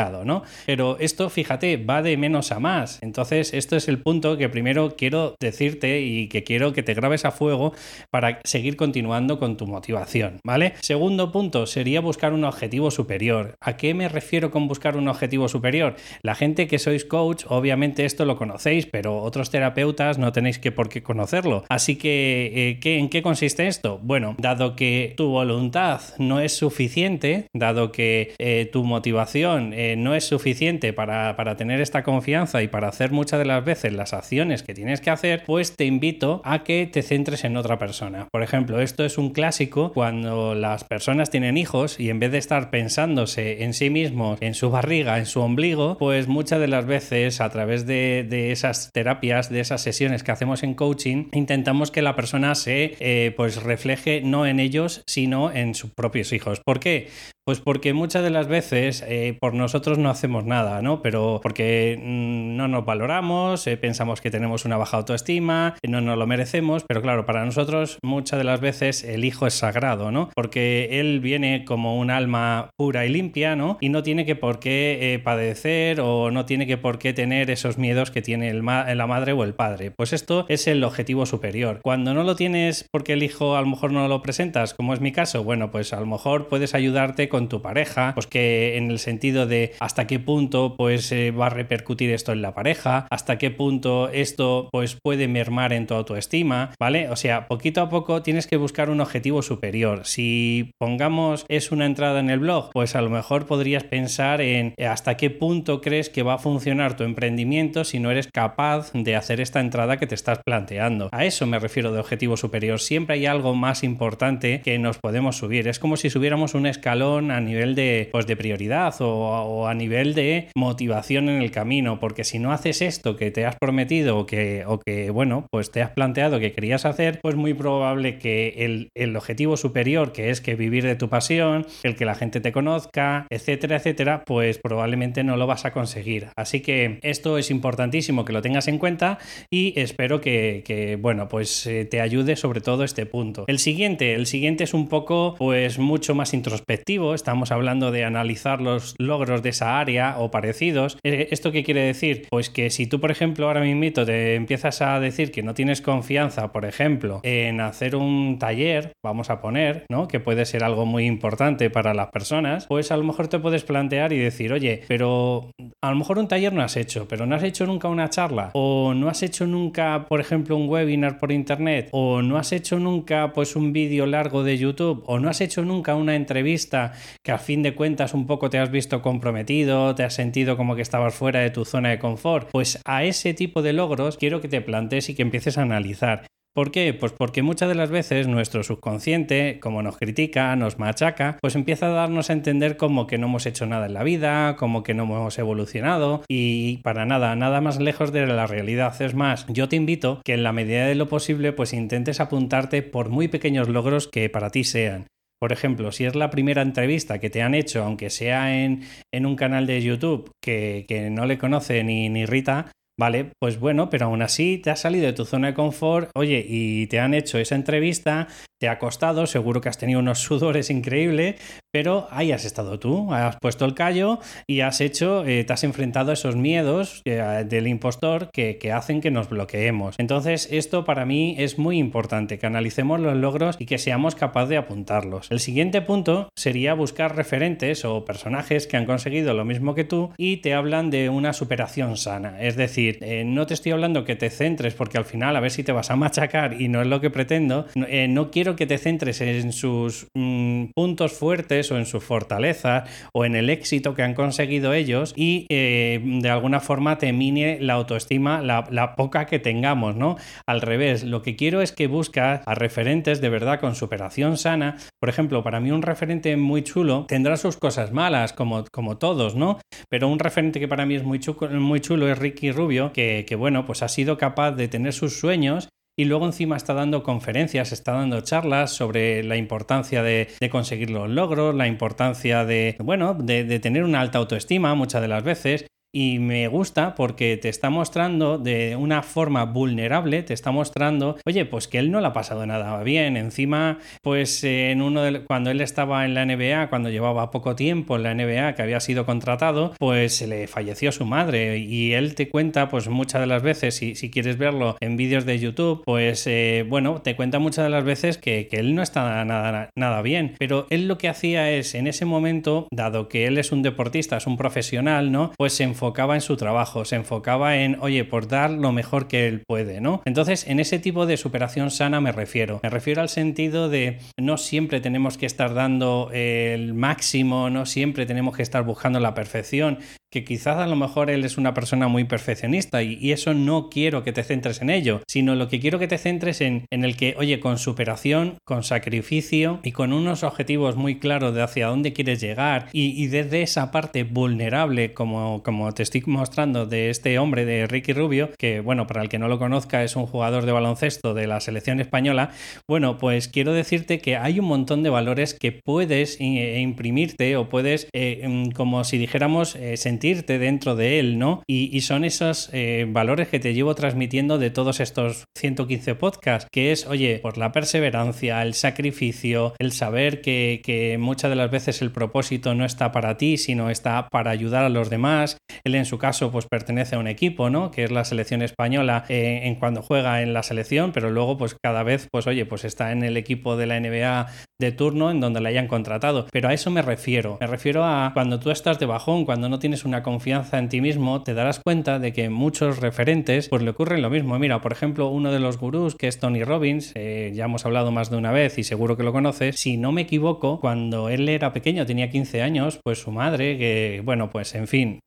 Pero 0.66 0.96
esto, 1.00 1.30
fíjate, 1.30 1.76
va 1.76 2.02
de 2.02 2.16
menos 2.16 2.52
a 2.52 2.60
más. 2.60 2.98
Entonces, 3.02 3.52
esto 3.54 3.76
es 3.76 3.88
el 3.88 3.98
punto 3.98 4.36
que 4.36 4.48
primero 4.48 4.96
quiero 4.96 5.34
decirte 5.40 6.00
y 6.00 6.28
que 6.28 6.44
quiero 6.44 6.72
que 6.72 6.82
te 6.82 6.94
grabes 6.94 7.24
a 7.24 7.30
fuego 7.30 7.72
para 8.10 8.40
seguir 8.44 8.76
continuando 8.76 9.38
con 9.38 9.56
tu 9.56 9.66
motivación, 9.66 10.40
¿vale? 10.44 10.74
Segundo 10.80 11.32
punto 11.32 11.66
sería 11.66 12.00
buscar 12.00 12.32
un 12.32 12.44
objetivo 12.44 12.90
superior. 12.90 13.56
¿A 13.60 13.76
qué 13.76 13.94
me 13.94 14.08
refiero 14.08 14.50
con 14.50 14.68
buscar 14.68 14.96
un 14.96 15.08
objetivo 15.08 15.48
superior? 15.48 15.96
La 16.22 16.34
gente 16.34 16.66
que 16.66 16.78
sois 16.78 17.04
coach, 17.04 17.44
obviamente 17.48 18.04
esto 18.04 18.24
lo 18.24 18.36
conocéis, 18.36 18.86
pero 18.86 19.18
otros 19.22 19.50
terapeutas 19.50 20.18
no 20.18 20.32
tenéis 20.32 20.58
que 20.58 20.72
por 20.72 20.88
qué 20.88 21.02
conocerlo. 21.02 21.64
Así 21.68 21.96
que, 21.96 22.78
eh, 22.82 22.98
¿en 22.98 23.08
qué 23.08 23.22
consiste 23.22 23.66
esto? 23.66 23.98
Bueno, 24.02 24.34
dado 24.38 24.76
que 24.76 25.14
tu 25.16 25.28
voluntad 25.28 26.00
no 26.18 26.40
es 26.40 26.56
suficiente, 26.56 27.46
dado 27.52 27.92
que 27.92 28.34
eh, 28.38 28.68
tu 28.72 28.84
motivación 28.84 29.72
no 29.96 30.14
es 30.14 30.24
suficiente 30.24 30.92
para, 30.92 31.34
tener 31.56 31.80
esta 31.80 32.02
confianza 32.02 32.62
y 32.62 32.68
para 32.68 32.88
hacer 32.88 33.10
muchas 33.10 33.38
de 33.38 33.44
las 33.44 33.64
veces 33.64 33.92
las 33.92 34.12
acciones 34.12 34.62
que 34.62 34.74
tienes 34.74 35.00
que 35.00 35.10
hacer, 35.10 35.42
pues 35.46 35.74
te 35.76 35.84
invito 35.84 36.42
a 36.44 36.64
que 36.64 36.86
te 36.86 37.02
centres 37.02 37.44
en 37.44 37.56
otra 37.56 37.78
persona. 37.78 38.28
Por 38.30 38.42
ejemplo, 38.42 38.80
esto 38.80 39.04
es 39.04 39.18
un 39.18 39.30
clásico 39.30 39.92
cuando 39.92 40.54
las 40.54 40.84
personas 40.84 41.30
tienen 41.30 41.56
hijos 41.56 41.98
y 41.98 42.10
en 42.10 42.20
vez 42.20 42.32
de 42.32 42.38
estar 42.38 42.70
pensándose 42.70 43.64
en 43.64 43.74
sí 43.74 43.90
mismos, 43.90 44.38
en 44.40 44.54
su 44.54 44.70
barriga, 44.70 45.18
en 45.18 45.26
su 45.26 45.40
ombligo, 45.40 45.96
pues 45.98 46.28
muchas 46.28 46.60
de 46.60 46.68
las 46.68 46.86
veces 46.86 47.40
a 47.40 47.50
través 47.50 47.86
de, 47.86 48.50
esas 48.50 48.90
terapias, 48.92 49.50
de 49.50 49.60
esas 49.60 49.82
sesiones 49.82 50.22
que 50.22 50.32
hacemos 50.32 50.62
en 50.62 50.74
coaching, 50.74 51.28
intentamos 51.32 51.90
que 51.90 52.02
la 52.02 52.16
persona 52.16 52.54
se 52.54 52.96
eh, 53.00 53.32
pues 53.36 53.62
refleje 53.62 54.20
no 54.22 54.46
en 54.46 54.60
ellos, 54.60 55.02
sino 55.06 55.52
en 55.52 55.74
sus 55.74 55.90
propios 55.90 56.32
hijos. 56.32 56.60
¿Por 56.64 56.80
qué? 56.80 57.08
Pues 57.48 57.60
porque 57.60 57.94
muchas 57.94 58.22
de 58.22 58.28
las 58.28 58.46
veces 58.46 59.02
eh, 59.08 59.34
por 59.40 59.54
nosotros 59.54 59.77
no 59.98 60.10
hacemos 60.10 60.44
nada, 60.44 60.82
¿no? 60.82 61.02
Pero 61.02 61.40
porque 61.42 61.98
mm, 62.02 62.56
no 62.56 62.68
nos 62.68 62.84
valoramos, 62.84 63.66
eh, 63.66 63.76
pensamos 63.76 64.20
que 64.20 64.30
tenemos 64.30 64.64
una 64.64 64.76
baja 64.76 64.96
autoestima, 64.98 65.76
no 65.86 66.00
nos 66.00 66.18
lo 66.18 66.26
merecemos, 66.26 66.84
pero 66.86 67.00
claro, 67.00 67.24
para 67.24 67.44
nosotros 67.44 67.98
muchas 68.02 68.38
de 68.38 68.44
las 68.44 68.60
veces 68.60 69.04
el 69.04 69.24
hijo 69.24 69.46
es 69.46 69.54
sagrado, 69.54 70.10
¿no? 70.10 70.30
Porque 70.34 71.00
él 71.00 71.20
viene 71.20 71.64
como 71.64 71.98
un 71.98 72.10
alma 72.10 72.70
pura 72.76 73.06
y 73.06 73.08
limpia, 73.08 73.56
¿no? 73.56 73.78
Y 73.80 73.88
no 73.88 74.02
tiene 74.02 74.26
que 74.26 74.36
por 74.36 74.58
qué 74.58 75.14
eh, 75.14 75.18
padecer 75.18 76.00
o 76.00 76.30
no 76.30 76.44
tiene 76.44 76.66
que 76.66 76.76
por 76.76 76.98
qué 76.98 77.12
tener 77.12 77.50
esos 77.50 77.78
miedos 77.78 78.10
que 78.10 78.22
tiene 78.22 78.48
el 78.50 78.58
la 78.68 79.06
madre 79.06 79.32
o 79.32 79.44
el 79.44 79.54
padre. 79.54 79.90
Pues 79.90 80.12
esto 80.12 80.44
es 80.48 80.66
el 80.66 80.84
objetivo 80.84 81.24
superior. 81.24 81.80
Cuando 81.82 82.12
no 82.12 82.22
lo 82.22 82.36
tienes 82.36 82.86
porque 82.90 83.14
el 83.14 83.22
hijo 83.22 83.56
a 83.56 83.60
lo 83.60 83.66
mejor 83.68 83.92
no 83.92 84.06
lo 84.08 84.20
presentas, 84.20 84.74
como 84.74 84.92
es 84.92 85.00
mi 85.00 85.12
caso, 85.12 85.44
bueno, 85.44 85.70
pues 85.70 85.92
a 85.92 86.00
lo 86.00 86.06
mejor 86.06 86.48
puedes 86.48 86.74
ayudarte 86.74 87.28
con 87.28 87.48
tu 87.48 87.62
pareja, 87.62 88.12
pues 88.14 88.26
que 88.26 88.76
en 88.76 88.90
el 88.90 88.98
sentido 88.98 89.46
de 89.46 89.67
hasta 89.80 90.06
qué 90.06 90.18
punto 90.18 90.74
pues 90.76 91.10
eh, 91.12 91.30
va 91.30 91.46
a 91.46 91.50
repercutir 91.50 92.10
esto 92.10 92.32
en 92.32 92.42
la 92.42 92.54
pareja, 92.54 93.06
hasta 93.10 93.38
qué 93.38 93.50
punto 93.50 94.08
esto 94.08 94.68
pues 94.72 94.96
puede 95.02 95.28
mermar 95.28 95.72
en 95.72 95.86
tu 95.86 95.94
autoestima, 95.94 96.72
¿vale? 96.78 97.08
O 97.10 97.16
sea, 97.16 97.46
poquito 97.48 97.80
a 97.80 97.88
poco 97.88 98.22
tienes 98.22 98.46
que 98.46 98.56
buscar 98.56 98.90
un 98.90 99.00
objetivo 99.00 99.42
superior. 99.42 100.04
Si 100.04 100.72
pongamos 100.78 101.44
es 101.48 101.72
una 101.72 101.86
entrada 101.86 102.20
en 102.20 102.30
el 102.30 102.40
blog, 102.40 102.70
pues 102.72 102.94
a 102.96 103.02
lo 103.02 103.10
mejor 103.10 103.46
podrías 103.46 103.84
pensar 103.84 104.40
en 104.40 104.74
hasta 104.78 105.16
qué 105.16 105.30
punto 105.30 105.80
crees 105.80 106.10
que 106.10 106.22
va 106.22 106.34
a 106.34 106.38
funcionar 106.38 106.96
tu 106.96 107.04
emprendimiento 107.04 107.84
si 107.84 107.98
no 107.98 108.10
eres 108.10 108.28
capaz 108.32 108.92
de 108.92 109.16
hacer 109.16 109.40
esta 109.40 109.60
entrada 109.60 109.96
que 109.96 110.06
te 110.06 110.14
estás 110.14 110.40
planteando. 110.44 111.08
A 111.12 111.24
eso 111.24 111.46
me 111.46 111.58
refiero 111.58 111.92
de 111.92 112.00
objetivo 112.00 112.36
superior. 112.36 112.80
Siempre 112.80 113.16
hay 113.16 113.26
algo 113.26 113.54
más 113.54 113.84
importante 113.84 114.60
que 114.62 114.78
nos 114.78 114.98
podemos 114.98 115.36
subir. 115.36 115.68
Es 115.68 115.78
como 115.78 115.96
si 115.96 116.10
subiéramos 116.10 116.54
un 116.54 116.66
escalón 116.66 117.30
a 117.30 117.40
nivel 117.40 117.74
de, 117.74 118.08
pues 118.12 118.26
de 118.26 118.36
prioridad 118.36 118.94
o, 119.00 119.57
a 119.66 119.74
nivel 119.74 120.14
de 120.14 120.48
motivación 120.54 121.28
en 121.28 121.42
el 121.42 121.50
camino, 121.50 121.98
porque 121.98 122.24
si 122.24 122.38
no 122.38 122.52
haces 122.52 122.82
esto 122.82 123.16
que 123.16 123.30
te 123.30 123.44
has 123.44 123.56
prometido 123.56 124.18
o 124.18 124.26
que, 124.26 124.64
o 124.66 124.78
que 124.78 125.10
bueno, 125.10 125.46
pues 125.50 125.70
te 125.72 125.82
has 125.82 125.90
planteado 125.90 126.38
que 126.38 126.52
querías 126.52 126.84
hacer, 126.84 127.18
pues 127.20 127.34
muy 127.34 127.54
probable 127.54 128.18
que 128.18 128.54
el, 128.58 128.90
el 128.94 129.16
objetivo 129.16 129.56
superior, 129.56 130.12
que 130.12 130.30
es 130.30 130.40
que 130.40 130.54
vivir 130.54 130.84
de 130.84 130.96
tu 130.96 131.08
pasión, 131.08 131.66
el 131.82 131.96
que 131.96 132.04
la 132.04 132.14
gente 132.14 132.40
te 132.40 132.52
conozca, 132.52 133.26
etcétera, 133.30 133.76
etcétera, 133.76 134.22
pues 134.24 134.58
probablemente 134.58 135.24
no 135.24 135.36
lo 135.36 135.46
vas 135.46 135.64
a 135.64 135.72
conseguir. 135.72 136.28
Así 136.36 136.60
que 136.60 136.98
esto 137.02 137.38
es 137.38 137.50
importantísimo 137.50 138.24
que 138.24 138.32
lo 138.32 138.42
tengas 138.42 138.68
en 138.68 138.78
cuenta 138.78 139.18
y 139.50 139.78
espero 139.80 140.20
que, 140.20 140.62
que 140.64 140.96
bueno, 140.96 141.28
pues 141.28 141.66
eh, 141.66 141.84
te 141.84 142.00
ayude 142.00 142.36
sobre 142.36 142.60
todo 142.60 142.84
este 142.84 143.06
punto. 143.06 143.44
El 143.46 143.58
siguiente, 143.58 144.14
el 144.14 144.26
siguiente 144.26 144.64
es 144.64 144.74
un 144.74 144.88
poco, 144.88 145.34
pues 145.38 145.78
mucho 145.78 146.14
más 146.14 146.34
introspectivo, 146.34 147.14
estamos 147.14 147.50
hablando 147.50 147.90
de 147.90 148.04
analizar 148.04 148.60
los 148.60 148.94
logros 148.98 149.42
de 149.42 149.47
esa 149.48 149.80
área 149.80 150.18
o 150.18 150.30
parecidos. 150.30 150.98
Eh, 151.04 151.28
¿Esto 151.30 151.52
qué 151.52 151.64
quiere 151.64 151.80
decir? 151.82 152.26
Pues 152.30 152.50
que 152.50 152.70
si 152.70 152.86
tú, 152.86 153.00
por 153.00 153.10
ejemplo, 153.10 153.46
ahora 153.46 153.60
mismo 153.60 153.78
te 153.78 154.34
empiezas 154.34 154.82
a 154.82 154.98
decir 155.00 155.30
que 155.30 155.42
no 155.42 155.54
tienes 155.54 155.80
confianza, 155.80 156.52
por 156.52 156.64
ejemplo, 156.64 157.20
en 157.22 157.60
hacer 157.60 157.96
un 157.96 158.38
taller, 158.38 158.92
vamos 159.04 159.30
a 159.30 159.40
poner, 159.40 159.84
¿no? 159.90 160.08
Que 160.08 160.20
puede 160.20 160.44
ser 160.44 160.64
algo 160.64 160.84
muy 160.84 161.06
importante 161.06 161.70
para 161.70 161.94
las 161.94 162.08
personas, 162.08 162.66
pues 162.66 162.90
a 162.90 162.96
lo 162.96 163.04
mejor 163.04 163.28
te 163.28 163.38
puedes 163.38 163.64
plantear 163.64 164.12
y 164.12 164.18
decir, 164.18 164.52
oye, 164.52 164.82
pero 164.88 165.50
a 165.82 165.90
lo 165.90 165.96
mejor 165.96 166.18
un 166.18 166.28
taller 166.28 166.52
no 166.52 166.62
has 166.62 166.76
hecho, 166.76 167.06
pero 167.08 167.26
no 167.26 167.36
has 167.36 167.42
hecho 167.42 167.66
nunca 167.66 167.88
una 167.88 168.10
charla, 168.10 168.50
o 168.54 168.94
no 168.94 169.08
has 169.08 169.22
hecho 169.22 169.46
nunca, 169.46 170.06
por 170.08 170.20
ejemplo, 170.20 170.56
un 170.56 170.68
webinar 170.68 171.18
por 171.18 171.32
internet, 171.32 171.88
o 171.92 172.22
no 172.22 172.36
has 172.36 172.52
hecho 172.52 172.78
nunca, 172.78 173.32
pues, 173.32 173.56
un 173.56 173.72
vídeo 173.72 174.06
largo 174.06 174.42
de 174.42 174.58
YouTube, 174.58 175.02
o 175.06 175.18
no 175.18 175.28
has 175.28 175.40
hecho 175.40 175.64
nunca 175.64 175.94
una 175.94 176.16
entrevista 176.16 176.92
que 177.24 177.32
a 177.32 177.38
fin 177.38 177.62
de 177.62 177.74
cuentas 177.74 178.14
un 178.14 178.26
poco 178.26 178.50
te 178.50 178.58
has 178.58 178.70
visto 178.70 179.02
comprometido, 179.02 179.37
te 179.44 180.04
has 180.04 180.14
sentido 180.14 180.56
como 180.56 180.76
que 180.76 180.82
estabas 180.82 181.14
fuera 181.14 181.40
de 181.40 181.50
tu 181.50 181.64
zona 181.64 181.90
de 181.90 181.98
confort, 181.98 182.48
pues 182.50 182.80
a 182.84 183.04
ese 183.04 183.34
tipo 183.34 183.62
de 183.62 183.72
logros 183.72 184.16
quiero 184.16 184.40
que 184.40 184.48
te 184.48 184.60
plantes 184.60 185.08
y 185.08 185.14
que 185.14 185.22
empieces 185.22 185.58
a 185.58 185.62
analizar. 185.62 186.26
¿Por 186.54 186.72
qué? 186.72 186.92
Pues 186.92 187.12
porque 187.12 187.42
muchas 187.42 187.68
de 187.68 187.76
las 187.76 187.90
veces 187.90 188.26
nuestro 188.26 188.64
subconsciente, 188.64 189.60
como 189.60 189.80
nos 189.80 189.96
critica, 189.96 190.56
nos 190.56 190.80
machaca, 190.80 191.38
pues 191.40 191.54
empieza 191.54 191.86
a 191.86 191.90
darnos 191.90 192.30
a 192.30 192.32
entender 192.32 192.76
como 192.76 193.06
que 193.06 193.16
no 193.16 193.26
hemos 193.26 193.46
hecho 193.46 193.66
nada 193.66 193.86
en 193.86 193.94
la 193.94 194.02
vida, 194.02 194.56
como 194.56 194.82
que 194.82 194.92
no 194.92 195.04
hemos 195.04 195.38
evolucionado 195.38 196.22
y 196.26 196.78
para 196.78 197.06
nada, 197.06 197.36
nada 197.36 197.60
más 197.60 197.78
lejos 197.78 198.10
de 198.10 198.26
la 198.26 198.48
realidad. 198.48 199.00
Es 199.00 199.14
más, 199.14 199.46
yo 199.48 199.68
te 199.68 199.76
invito 199.76 200.20
que 200.24 200.34
en 200.34 200.42
la 200.42 200.52
medida 200.52 200.86
de 200.86 200.96
lo 200.96 201.08
posible 201.08 201.52
pues 201.52 201.72
intentes 201.72 202.18
apuntarte 202.18 202.82
por 202.82 203.08
muy 203.08 203.28
pequeños 203.28 203.68
logros 203.68 204.08
que 204.08 204.28
para 204.28 204.50
ti 204.50 204.64
sean. 204.64 205.06
Por 205.40 205.52
ejemplo, 205.52 205.92
si 205.92 206.04
es 206.04 206.14
la 206.14 206.30
primera 206.30 206.62
entrevista 206.62 207.18
que 207.18 207.30
te 207.30 207.42
han 207.42 207.54
hecho, 207.54 207.84
aunque 207.84 208.10
sea 208.10 208.62
en, 208.62 208.82
en 209.12 209.26
un 209.26 209.36
canal 209.36 209.66
de 209.66 209.82
YouTube 209.82 210.32
que, 210.42 210.84
que 210.88 211.10
no 211.10 211.26
le 211.26 211.38
conoce 211.38 211.84
ni, 211.84 212.08
ni 212.08 212.26
Rita, 212.26 212.72
Vale, 212.98 213.30
pues 213.38 213.60
bueno, 213.60 213.90
pero 213.90 214.06
aún 214.06 214.22
así 214.22 214.58
te 214.58 214.70
has 214.70 214.80
salido 214.80 215.06
de 215.06 215.12
tu 215.12 215.24
zona 215.24 215.48
de 215.48 215.54
confort, 215.54 216.10
oye, 216.16 216.44
y 216.46 216.88
te 216.88 216.98
han 216.98 217.14
hecho 217.14 217.38
esa 217.38 217.54
entrevista, 217.54 218.26
te 218.60 218.68
ha 218.68 218.80
costado, 218.80 219.28
seguro 219.28 219.60
que 219.60 219.68
has 219.68 219.78
tenido 219.78 220.00
unos 220.00 220.18
sudores 220.22 220.68
increíbles, 220.68 221.36
pero 221.72 222.08
ahí 222.10 222.32
has 222.32 222.44
estado 222.44 222.78
tú, 222.78 223.12
has 223.12 223.36
puesto 223.36 223.64
el 223.64 223.74
callo 223.74 224.20
y 224.46 224.60
has 224.60 224.80
hecho, 224.80 225.26
eh, 225.26 225.44
te 225.44 225.52
has 225.52 225.64
enfrentado 225.64 226.10
a 226.10 226.14
esos 226.14 226.36
miedos 226.36 227.02
eh, 227.04 227.44
del 227.46 227.66
impostor 227.66 228.30
que, 228.32 228.58
que, 228.58 228.72
hacen 228.72 229.00
que 229.00 229.10
nos 229.10 229.28
bloqueemos. 229.28 229.96
Entonces, 229.98 230.48
esto 230.50 230.84
para 230.84 231.04
mí 231.04 231.34
es 231.38 231.58
muy 231.58 231.78
importante, 231.78 232.38
que 232.38 232.46
analicemos 232.46 233.00
los 233.00 233.16
logros 233.16 233.56
y 233.58 233.66
que 233.66 233.78
seamos 233.78 234.14
capaces 234.14 234.48
de 234.48 234.56
apuntarlos. 234.56 235.30
El 235.30 235.40
siguiente 235.40 235.82
punto 235.82 236.28
sería 236.36 236.74
buscar 236.74 237.16
referentes 237.16 237.84
o 237.84 238.04
personajes 238.04 238.66
que 238.66 238.76
han 238.76 238.86
conseguido 238.86 239.34
lo 239.34 239.44
mismo 239.44 239.74
que 239.74 239.84
tú 239.84 240.12
y 240.16 240.38
te 240.38 240.54
hablan 240.54 240.90
de 240.90 241.10
una 241.10 241.32
superación 241.32 241.96
sana. 241.96 242.40
Es 242.40 242.56
decir, 242.56 242.98
eh, 243.02 243.24
no 243.24 243.46
te 243.46 243.54
estoy 243.54 243.72
hablando 243.72 244.04
que 244.04 244.16
te 244.16 244.30
centres 244.30 244.74
porque 244.74 244.98
al 244.98 245.04
final 245.04 245.36
a 245.36 245.40
ver 245.40 245.50
si 245.50 245.64
te 245.64 245.72
vas 245.72 245.90
a 245.90 245.96
machacar 245.96 246.60
y 246.60 246.68
no 246.68 246.80
es 246.80 246.86
lo 246.86 247.00
que 247.00 247.10
pretendo, 247.10 247.66
no 247.74 248.30
quiero 248.30 248.56
que 248.56 248.66
te 248.66 248.78
centres 248.78 249.20
en 249.20 249.52
sus 249.52 250.08
mm, 250.14 250.66
puntos 250.74 251.12
fuertes 251.12 251.57
o 251.70 251.76
en 251.76 251.86
sus 251.86 252.04
fortalezas 252.04 252.88
o 253.12 253.24
en 253.24 253.34
el 253.34 253.50
éxito 253.50 253.94
que 253.94 254.02
han 254.02 254.14
conseguido 254.14 254.72
ellos 254.72 255.12
y 255.16 255.46
eh, 255.48 256.00
de 256.02 256.30
alguna 256.30 256.60
forma 256.60 256.98
te 256.98 257.12
mine 257.12 257.58
la 257.60 257.74
autoestima, 257.74 258.42
la, 258.42 258.94
poca 258.96 259.26
que 259.26 259.38
tengamos, 259.38 259.96
¿no? 259.96 260.16
Al 260.46 260.60
revés, 260.60 261.04
lo 261.04 261.22
que 261.22 261.36
quiero 261.36 261.60
es 261.60 261.72
que 261.72 261.86
buscas 261.86 262.40
a 262.46 262.54
referentes 262.54 263.20
de 263.20 263.28
verdad 263.28 263.60
con 263.60 263.74
superación 263.74 264.36
sana. 264.36 264.76
Por 265.00 265.08
ejemplo, 265.08 265.42
para 265.42 265.60
mí 265.60 265.70
un 265.70 265.82
referente 265.82 266.36
muy 266.36 266.62
chulo 266.62 267.06
tendrá 267.06 267.36
sus 267.36 267.56
cosas 267.56 267.92
malas, 267.92 268.32
como, 268.32 268.64
como 268.72 268.98
todos, 268.98 269.34
¿no? 269.34 269.58
Pero 269.88 270.08
un 270.08 270.18
referente 270.18 270.60
que 270.60 270.68
para 270.68 270.86
mí 270.86 270.94
es 270.94 271.04
muy 271.04 271.20
chulo, 271.20 271.48
muy 271.60 271.80
chulo 271.80 272.10
es 272.10 272.18
Ricky 272.18 272.50
Rubio, 272.50 272.92
que, 272.92 273.24
que 273.28 273.36
bueno, 273.36 273.66
pues 273.66 273.82
ha 273.82 273.88
sido 273.88 274.16
capaz 274.16 274.52
de 274.52 274.68
tener 274.68 274.92
sus 274.92 275.18
sueños 275.18 275.68
y 275.98 276.04
luego 276.04 276.26
encima 276.26 276.56
está 276.56 276.74
dando 276.74 277.02
conferencias, 277.02 277.72
está 277.72 277.90
dando 277.92 278.20
charlas 278.20 278.70
sobre 278.70 279.24
la 279.24 279.36
importancia 279.36 280.00
de, 280.04 280.28
conseguir 280.48 280.90
los 280.90 281.10
logros, 281.10 281.56
la 281.56 281.66
importancia 281.66 282.44
de, 282.44 282.76
bueno, 282.78 283.14
de, 283.14 283.42
de 283.42 283.58
tener 283.58 283.82
una 283.82 284.00
alta 284.00 284.18
autoestima 284.18 284.76
muchas 284.76 285.02
de 285.02 285.08
las 285.08 285.24
veces 285.24 285.66
y 285.92 286.18
me 286.18 286.48
gusta 286.48 286.94
porque 286.94 287.36
te 287.36 287.48
está 287.48 287.70
mostrando 287.70 288.38
de 288.38 288.76
una 288.76 289.02
forma 289.02 289.44
vulnerable, 289.44 290.22
te 290.22 290.34
está 290.34 290.50
mostrando, 290.50 291.16
oye, 291.24 291.44
pues 291.46 291.68
que 291.68 291.78
él 291.78 291.90
no 291.90 292.00
le 292.00 292.08
ha 292.08 292.12
pasado 292.12 292.44
nada 292.46 292.82
bien. 292.82 293.16
Encima, 293.16 293.78
pues 294.02 294.44
en 294.44 294.82
uno 294.82 295.02
de, 295.02 295.24
cuando 295.24 295.50
él 295.50 295.60
estaba 295.60 296.04
en 296.04 296.14
la 296.14 296.26
NBA, 296.26 296.68
cuando 296.68 296.90
llevaba 296.90 297.30
poco 297.30 297.56
tiempo 297.56 297.96
en 297.96 298.02
la 298.02 298.14
NBA, 298.14 298.54
que 298.54 298.62
había 298.62 298.80
sido 298.80 299.06
contratado, 299.06 299.74
pues 299.78 300.16
se 300.16 300.26
le 300.26 300.46
falleció 300.46 300.92
su 300.92 301.06
madre 301.06 301.58
y 301.58 301.92
él 301.92 302.14
te 302.14 302.28
cuenta, 302.28 302.68
pues 302.68 302.88
muchas 302.88 303.20
de 303.20 303.26
las 303.26 303.42
veces, 303.42 303.74
si, 303.74 303.94
si 303.94 304.10
quieres 304.10 304.36
verlo 304.36 304.76
en 304.80 304.96
vídeos 304.96 305.24
de 305.24 305.38
YouTube, 305.38 305.82
pues 305.84 306.26
eh, 306.26 306.66
bueno, 306.68 307.00
te 307.02 307.16
cuenta 307.16 307.38
muchas 307.38 307.64
de 307.64 307.70
las 307.70 307.84
veces 307.84 308.18
que, 308.18 308.48
que 308.48 308.56
él 308.58 308.74
no 308.74 308.82
está 308.82 309.24
nada, 309.24 309.70
nada 309.74 310.02
bien. 310.02 310.34
Pero 310.38 310.66
él 310.70 310.86
lo 310.86 310.98
que 310.98 311.08
hacía 311.08 311.50
es, 311.50 311.74
en 311.74 311.86
ese 311.86 312.04
momento, 312.04 312.68
dado 312.70 313.08
que 313.08 313.26
él 313.26 313.38
es 313.38 313.52
un 313.52 313.62
deportista, 313.62 314.16
es 314.16 314.26
un 314.26 314.36
profesional, 314.36 315.12
¿no? 315.12 315.32
Pues 315.36 315.54
se 315.54 315.64
enfocaba 315.78 316.16
en 316.16 316.20
su 316.22 316.36
trabajo, 316.36 316.84
se 316.84 316.96
enfocaba 316.96 317.58
en, 317.58 317.78
oye, 317.80 318.04
por 318.04 318.26
dar 318.26 318.50
lo 318.50 318.72
mejor 318.72 319.06
que 319.06 319.28
él 319.28 319.44
puede, 319.46 319.80
¿no? 319.80 320.02
Entonces, 320.06 320.44
en 320.48 320.58
ese 320.58 320.80
tipo 320.80 321.06
de 321.06 321.16
superación 321.16 321.70
sana 321.70 322.00
me 322.00 322.10
refiero. 322.10 322.58
Me 322.64 322.68
refiero 322.68 323.00
al 323.00 323.08
sentido 323.08 323.68
de 323.68 323.98
no 324.18 324.38
siempre 324.38 324.80
tenemos 324.80 325.16
que 325.16 325.26
estar 325.26 325.54
dando 325.54 326.10
el 326.12 326.74
máximo, 326.74 327.48
no 327.48 327.64
siempre 327.64 328.06
tenemos 328.06 328.36
que 328.36 328.42
estar 328.42 328.64
buscando 328.64 328.98
la 328.98 329.14
perfección, 329.14 329.78
que 330.10 330.24
quizás 330.24 330.58
a 330.58 330.66
lo 330.66 330.76
mejor 330.76 331.10
él 331.10 331.24
es 331.24 331.38
una 331.38 331.54
persona 331.54 331.88
muy 331.88 332.04
perfeccionista 332.04 332.82
y, 332.82 333.08
eso 333.08 333.32
no 333.32 333.70
quiero 333.70 334.04
que 334.04 334.12
te 334.12 334.22
centres 334.22 334.60
en 334.60 334.68
ello, 334.68 335.00
sino 335.08 335.34
lo 335.34 335.48
que 335.48 335.60
quiero 335.60 335.78
que 335.78 335.88
te 335.88 335.96
centres 335.96 336.42
en, 336.42 336.66
en 336.70 336.84
el 336.84 336.94
que, 336.94 337.14
oye, 337.18 337.40
con 337.40 337.58
superación, 337.58 338.36
con 338.44 338.62
sacrificio 338.62 339.60
y 339.62 339.72
con 339.72 339.92
unos 339.92 340.22
objetivos 340.22 340.76
muy 340.76 340.98
claros 340.98 341.34
de 341.34 341.42
hacia 341.42 341.68
dónde 341.68 341.92
quieres 341.92 342.20
llegar 342.20 342.68
y, 342.72 343.06
desde 343.08 343.42
esa 343.42 343.70
parte 343.70 344.04
vulnerable, 344.04 344.92
como, 344.92 345.42
como 345.42 345.72
te 345.72 345.82
estoy 345.82 346.02
mostrando 346.06 346.66
de 346.66 346.90
este 346.90 347.18
hombre, 347.18 347.44
de 347.44 347.66
Ricky 347.66 347.92
Rubio, 347.92 348.30
que, 348.38 348.60
bueno, 348.60 348.86
para 348.86 349.02
el 349.02 349.08
que 349.08 349.18
no 349.18 349.28
lo 349.28 349.38
conozca, 349.38 349.82
es 349.82 349.96
un 349.96 350.06
jugador 350.06 350.44
de 350.44 350.52
baloncesto 350.52 351.14
de 351.14 351.26
la 351.26 351.40
selección 351.40 351.80
española, 351.80 352.30
bueno, 352.68 352.98
pues 352.98 353.28
quiero 353.28 353.52
decirte 353.52 354.00
que 354.00 354.16
hay 354.16 354.38
un 354.38 354.46
montón 354.46 354.82
de 354.82 354.90
valores 354.90 355.34
que 355.34 355.52
puedes 355.52 356.18
eh, 356.20 356.60
imprimirte 356.60 357.36
o 357.36 357.48
puedes, 357.48 357.88
eh, 357.92 358.26
mm, 358.28 358.50
como 358.50 358.84
si 358.84 358.98
dijéramos, 358.98 359.56
eh, 359.56 359.76
sentirte 359.98 360.38
dentro 360.38 360.76
de 360.76 361.00
él, 361.00 361.18
¿no? 361.18 361.42
Y, 361.48 361.80
son 361.80 362.04
esos 362.04 362.50
eh, 362.52 362.86
valores 362.88 363.28
que 363.28 363.40
te 363.40 363.54
llevo 363.54 363.74
transmitiendo 363.74 364.38
de 364.38 364.50
todos 364.50 364.78
estos 364.78 365.24
115 365.36 365.94
podcasts, 365.94 366.48
que 366.52 366.70
es, 366.70 366.86
oye, 366.86 367.18
por 367.20 367.38
la 367.38 367.50
perseverancia, 367.50 368.42
el 368.42 368.54
sacrificio, 368.54 369.54
el 369.58 369.72
saber 369.72 370.20
que, 370.20 370.60
que 370.62 370.98
muchas 370.98 371.30
de 371.30 371.36
las 371.36 371.50
veces 371.50 371.80
el 371.82 371.90
propósito 371.90 372.54
no 372.54 372.64
está 372.64 372.92
para 372.92 373.16
ti, 373.16 373.38
sino 373.38 373.70
está 373.70 374.08
para 374.08 374.30
ayudar 374.30 374.64
a 374.64 374.68
los 374.68 374.90
demás. 374.90 375.38
Él 375.64 375.74
en 375.74 375.84
su 375.84 375.98
caso, 375.98 376.30
pues 376.30 376.46
pertenece 376.46 376.96
a 376.96 376.98
un 376.98 377.08
equipo, 377.08 377.50
¿no? 377.50 377.70
Que 377.70 377.84
es 377.84 377.90
la 377.90 378.04
selección 378.04 378.42
española 378.42 379.04
eh, 379.08 379.40
en 379.44 379.54
cuando 379.54 379.82
juega 379.82 380.22
en 380.22 380.32
la 380.32 380.42
selección, 380.42 380.92
pero 380.92 381.10
luego, 381.10 381.38
pues 381.38 381.56
cada 381.60 381.82
vez, 381.82 382.08
pues 382.12 382.26
oye, 382.26 382.44
pues 382.44 382.64
está 382.64 382.92
en 382.92 383.02
el 383.02 383.16
equipo 383.16 383.56
de 383.56 383.66
la 383.66 383.80
NBA 383.80 384.26
de 384.60 384.72
turno 384.72 385.10
en 385.10 385.20
donde 385.20 385.40
le 385.40 385.48
hayan 385.48 385.68
contratado. 385.68 386.26
Pero 386.30 386.48
a 386.48 386.54
eso 386.54 386.70
me 386.70 386.82
refiero. 386.82 387.38
Me 387.40 387.46
refiero 387.46 387.84
a 387.84 388.10
cuando 388.12 388.38
tú 388.40 388.50
estás 388.50 388.78
de 388.78 388.86
bajón, 388.86 389.24
cuando 389.24 389.48
no 389.48 389.58
tienes 389.58 389.84
una 389.88 390.02
confianza 390.02 390.58
en 390.58 390.68
ti 390.68 390.80
mismo, 390.80 391.22
te 391.22 391.34
darás 391.34 391.60
cuenta 391.60 391.98
de 391.98 392.12
que 392.12 392.28
muchos 392.30 392.78
referentes 392.78 393.48
pues 393.48 393.62
le 393.62 393.70
ocurre 393.70 393.98
lo 393.98 394.10
mismo. 394.10 394.38
Mira, 394.38 394.60
por 394.60 394.72
ejemplo, 394.72 395.08
uno 395.08 395.32
de 395.32 395.40
los 395.40 395.58
gurús 395.58 395.94
que 395.94 396.08
es 396.08 396.18
Tony 396.18 396.44
Robbins, 396.44 396.92
eh, 396.94 397.32
ya 397.34 397.46
hemos 397.46 397.64
hablado 397.64 397.90
más 397.90 398.10
de 398.10 398.16
una 398.16 398.30
vez 398.30 398.58
y 398.58 398.64
seguro 398.64 398.96
que 398.96 399.02
lo 399.02 399.12
conoces, 399.12 399.58
si 399.58 399.76
no 399.76 399.92
me 399.92 400.02
equivoco, 400.02 400.60
cuando 400.60 401.08
él 401.08 401.28
era 401.28 401.52
pequeño, 401.52 401.86
tenía 401.86 402.10
15 402.10 402.42
años, 402.42 402.80
pues 402.84 403.00
su 403.00 403.10
madre, 403.10 403.56
que 403.58 404.02
bueno, 404.04 404.30
pues 404.30 404.54
en 404.54 404.68
fin, 404.68 405.00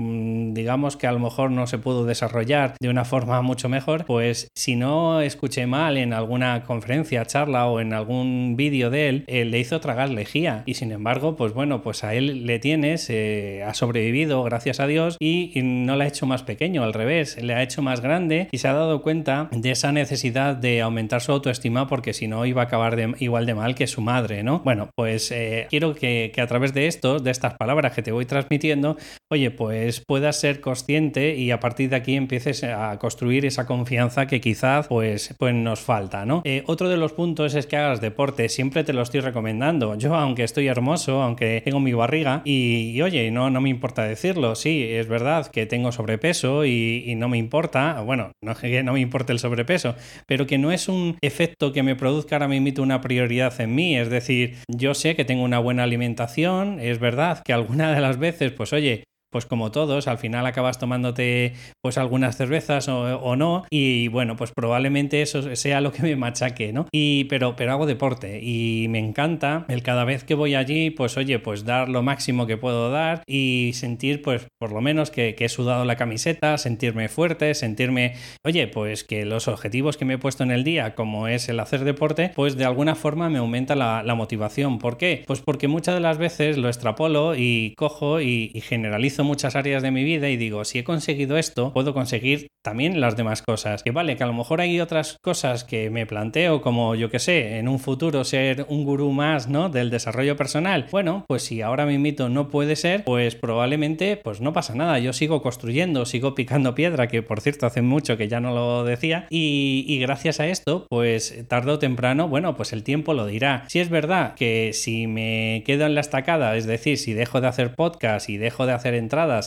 digamos 0.53 0.97
que 0.97 1.07
a 1.07 1.11
lo 1.11 1.19
mejor 1.19 1.51
no 1.51 1.67
se 1.67 1.77
pudo 1.77 2.05
desarrollar 2.05 2.75
de 2.79 2.89
una 2.89 3.05
forma 3.05 3.41
mucho 3.41 3.69
mejor, 3.69 4.05
pues 4.05 4.49
si 4.55 4.75
no 4.75 5.21
escuché 5.21 5.67
mal 5.67 5.97
en 5.97 6.13
alguna 6.13 6.63
conferencia, 6.63 7.25
charla 7.25 7.67
o 7.67 7.79
en 7.79 7.93
algún 7.93 8.55
vídeo 8.57 8.89
de 8.89 9.09
él, 9.09 9.23
él 9.27 9.51
le 9.51 9.59
hizo 9.59 9.79
tragar 9.79 10.09
lejía 10.09 10.63
y 10.65 10.75
sin 10.75 10.91
embargo, 10.91 11.35
pues 11.35 11.53
bueno, 11.53 11.81
pues 11.81 12.03
a 12.03 12.13
él 12.13 12.45
le 12.45 12.59
tienes, 12.59 13.09
eh, 13.09 13.63
ha 13.65 13.73
sobrevivido 13.73 14.43
gracias 14.43 14.79
a 14.79 14.87
Dios 14.87 15.17
y, 15.19 15.51
no 15.61 15.95
le 15.95 16.05
ha 16.05 16.07
hecho 16.07 16.25
más 16.25 16.43
pequeño, 16.43 16.83
al 16.83 16.93
revés, 16.93 17.41
le 17.41 17.53
ha 17.53 17.63
hecho 17.63 17.81
más 17.81 18.01
grande 18.01 18.47
y 18.51 18.57
se 18.57 18.67
ha 18.67 18.73
dado 18.73 19.01
cuenta 19.01 19.49
de 19.51 19.71
esa 19.71 19.91
necesidad 19.91 20.55
de 20.55 20.81
aumentar 20.81 21.21
su 21.21 21.31
autoestima 21.31 21.87
porque 21.87 22.13
si 22.13 22.27
no 22.27 22.45
iba 22.45 22.61
a 22.61 22.65
acabar 22.65 22.97
igual 23.19 23.45
de 23.45 23.53
mal 23.53 23.75
que 23.75 23.87
su 23.87 24.01
madre, 24.01 24.43
¿no? 24.43 24.59
Bueno, 24.59 24.89
pues 24.95 25.31
eh, 25.31 25.67
quiero 25.69 25.93
que, 25.95 26.31
a 26.37 26.47
través 26.47 26.73
de 26.73 26.87
esto, 26.87 27.19
de 27.19 27.31
estas 27.31 27.55
palabras 27.55 27.93
que 27.93 28.01
te 28.01 28.11
voy 28.11 28.25
transmitiendo, 28.25 28.97
oye, 29.29 29.51
pues 29.51 30.03
puedas 30.05 30.39
ser 30.39 30.50
consciente 30.59 31.35
y 31.35 31.51
a 31.51 31.59
partir 31.59 31.89
de 31.89 31.95
aquí 31.95 32.15
empieces 32.15 32.63
a 32.63 32.97
construir 32.99 33.45
esa 33.45 33.65
confianza 33.65 34.27
que 34.27 34.41
quizás 34.41 34.87
pues, 34.87 35.33
pues 35.37 35.53
nos 35.53 35.79
falta, 35.79 36.25
¿no? 36.25 36.41
Eh, 36.45 36.63
otro 36.65 36.89
de 36.89 36.97
los 36.97 37.13
puntos 37.13 37.53
es 37.55 37.67
que 37.67 37.77
hagas 37.77 38.01
deporte, 38.01 38.49
siempre 38.49 38.83
te 38.83 38.93
lo 38.93 39.01
estoy 39.01 39.21
recomendando. 39.21 39.95
Yo, 39.95 40.15
aunque 40.15 40.43
estoy 40.43 40.67
hermoso, 40.67 41.21
aunque 41.21 41.61
tengo 41.63 41.79
mi 41.79 41.93
barriga 41.93 42.41
y, 42.45 42.99
oye, 43.01 43.29
no, 43.31 43.49
no 43.49 43.61
me 43.61 43.69
importa 43.69 44.03
decirlo, 44.03 44.55
sí, 44.55 44.83
es 44.83 45.07
verdad 45.07 45.47
que 45.47 45.65
tengo 45.65 45.91
sobrepeso 45.91 46.65
y, 46.65 47.13
no 47.15 47.29
me 47.29 47.37
importa, 47.37 48.01
bueno, 48.01 48.31
no 48.41 48.55
que 48.55 48.83
no 48.83 48.93
me 48.93 48.99
importe 48.99 49.33
el 49.33 49.39
sobrepeso, 49.39 49.95
pero 50.25 50.47
que 50.47 50.57
no 50.57 50.71
es 50.71 50.87
un 50.87 51.17
efecto 51.21 51.71
que 51.73 51.83
me 51.83 51.95
produzca 51.95 52.35
ahora 52.35 52.47
mismo 52.47 52.61
una 52.79 53.01
prioridad 53.01 53.59
en 53.59 53.75
mí, 53.75 53.97
es 53.97 54.09
decir, 54.09 54.55
yo 54.67 54.93
sé 54.93 55.15
que 55.15 55.25
tengo 55.25 55.43
una 55.43 55.59
buena 55.59 55.83
alimentación, 55.83 56.79
es 56.79 56.99
verdad 56.99 57.41
que 57.43 57.53
alguna 57.53 57.91
de 57.93 58.01
las 58.01 58.17
veces, 58.17 58.51
pues 58.51 58.71
oye, 58.71 59.03
pues 59.31 59.45
como 59.45 59.71
todos, 59.71 60.07
al 60.07 60.17
final 60.17 60.45
acabas 60.45 60.77
tomándote 60.77 61.53
pues 61.81 61.97
algunas 61.97 62.35
cervezas 62.35 62.87
o, 62.89 63.35
no 63.35 63.63
y 63.69 64.09
bueno, 64.09 64.35
pues 64.35 64.51
probablemente 64.51 65.21
eso 65.21 65.55
sea 65.55 65.81
lo 65.81 65.91
que 65.91 66.03
me 66.03 66.15
machaque, 66.15 66.73
¿no? 66.73 66.87
Y 66.91 67.25
pero, 67.25 67.55
pero 67.55 67.71
hago 67.71 67.85
deporte 67.85 68.41
y 68.41 68.87
me 68.89 68.99
encanta 68.99 69.65
el 69.69 69.83
cada 69.83 70.03
vez 70.03 70.23
que 70.23 70.35
voy 70.35 70.55
allí, 70.55 70.89
pues 70.89 71.17
oye, 71.17 71.39
pues 71.39 71.63
dar 71.65 71.87
lo 71.89 72.03
máximo 72.03 72.45
que 72.45 72.57
puedo 72.57 72.91
dar 72.91 73.23
y 73.25 73.71
sentir 73.73 74.21
pues 74.21 74.47
por 74.59 74.71
lo 74.71 74.81
menos 74.81 75.11
que, 75.11 75.35
he 75.41 75.49
sudado 75.49 75.85
la 75.85 75.95
camiseta, 75.95 76.59
sentirme 76.59 77.09
fuerte, 77.09 77.55
sentirme, 77.55 78.13
oye, 78.45 78.67
pues 78.67 79.03
que 79.03 79.25
los 79.25 79.47
objetivos 79.47 79.97
que 79.97 80.05
me 80.05 80.15
he 80.15 80.17
puesto 80.19 80.43
en 80.43 80.51
el 80.51 80.63
día, 80.63 80.93
como 80.93 81.27
es 81.27 81.49
el 81.49 81.59
hacer 81.59 81.83
deporte, 81.83 82.31
pues 82.35 82.57
de 82.57 82.65
alguna 82.65 82.93
forma 82.93 83.27
me 83.29 83.39
aumenta 83.39 83.75
la, 83.75 84.03
motivación. 84.11 84.77
¿Por 84.77 84.97
qué? 84.97 85.23
Pues 85.25 85.39
porque 85.39 85.67
muchas 85.67 85.95
de 85.95 86.01
las 86.01 86.17
veces 86.17 86.57
lo 86.57 86.67
extrapolo 86.67 87.33
y 87.35 87.73
cojo 87.75 88.19
y 88.19 88.51
generalizo 88.67 89.20
muchas 89.23 89.55
áreas 89.55 89.83
de 89.83 89.91
mi 89.91 90.03
vida 90.03 90.29
y 90.29 90.37
digo, 90.37 90.65
si 90.65 90.79
he 90.79 90.83
conseguido 90.83 91.37
esto, 91.37 91.73
puedo 91.73 91.93
conseguir 91.93 92.47
también 92.61 93.01
las 93.01 93.17
demás 93.17 93.41
cosas. 93.41 93.83
Que 93.83 93.91
vale, 93.91 94.15
que 94.15 94.23
a 94.23 94.27
lo 94.27 94.33
mejor 94.33 94.61
hay 94.61 94.79
otras 94.79 95.17
cosas 95.21 95.63
que 95.63 95.89
me 95.89 96.05
planteo, 96.05 96.61
como 96.61 96.95
yo 96.95 97.09
que 97.09 97.19
sé, 97.19 97.57
en 97.57 97.67
un 97.67 97.79
futuro 97.79 98.23
ser 98.23 98.65
un 98.69 98.83
gurú 98.83 99.11
más, 99.11 99.47
¿no? 99.47 99.69
Del 99.69 99.89
desarrollo 99.89 100.35
personal. 100.35 100.87
Bueno, 100.91 101.25
pues 101.27 101.43
si 101.43 101.61
ahora 101.61 101.85
mi 101.85 101.97
mito 101.97 102.29
no 102.29 102.49
puede 102.49 102.75
ser, 102.75 103.03
pues 103.03 103.35
probablemente, 103.35 104.17
pues 104.17 104.41
no 104.41 104.53
pasa 104.53 104.75
nada. 104.75 104.99
Yo 104.99 105.13
sigo 105.13 105.41
construyendo, 105.41 106.05
sigo 106.05 106.35
picando 106.35 106.75
piedra, 106.75 107.07
que 107.07 107.21
por 107.23 107.41
cierto 107.41 107.65
hace 107.65 107.81
mucho 107.81 108.17
que 108.17 108.27
ya 108.27 108.39
no 108.39 108.53
lo 108.53 108.83
decía, 108.83 109.27
y, 109.29 109.99
gracias 110.01 110.39
a 110.39 110.47
esto, 110.47 110.87
pues 110.89 111.45
tarde 111.47 111.71
o 111.71 111.79
temprano, 111.79 112.27
bueno, 112.27 112.55
pues 112.55 112.73
el 112.73 112.83
tiempo 112.83 113.13
lo 113.13 113.25
dirá. 113.25 113.65
Si 113.67 113.79
es 113.79 113.89
verdad 113.89 114.33
que 114.35 114.71
si 114.73 115.07
me 115.07 115.63
quedo 115.65 115.85
en 115.85 115.95
la 115.95 116.01
estacada, 116.01 116.55
es 116.55 116.65
decir, 116.65 116.97
si 116.97 117.13
dejo 117.13 117.41
de 117.41 117.47
hacer 117.47 117.75
podcast 117.75 118.29
y 118.29 118.37
dejo 118.37 118.65
de 118.65 118.73
hacer 118.73 118.93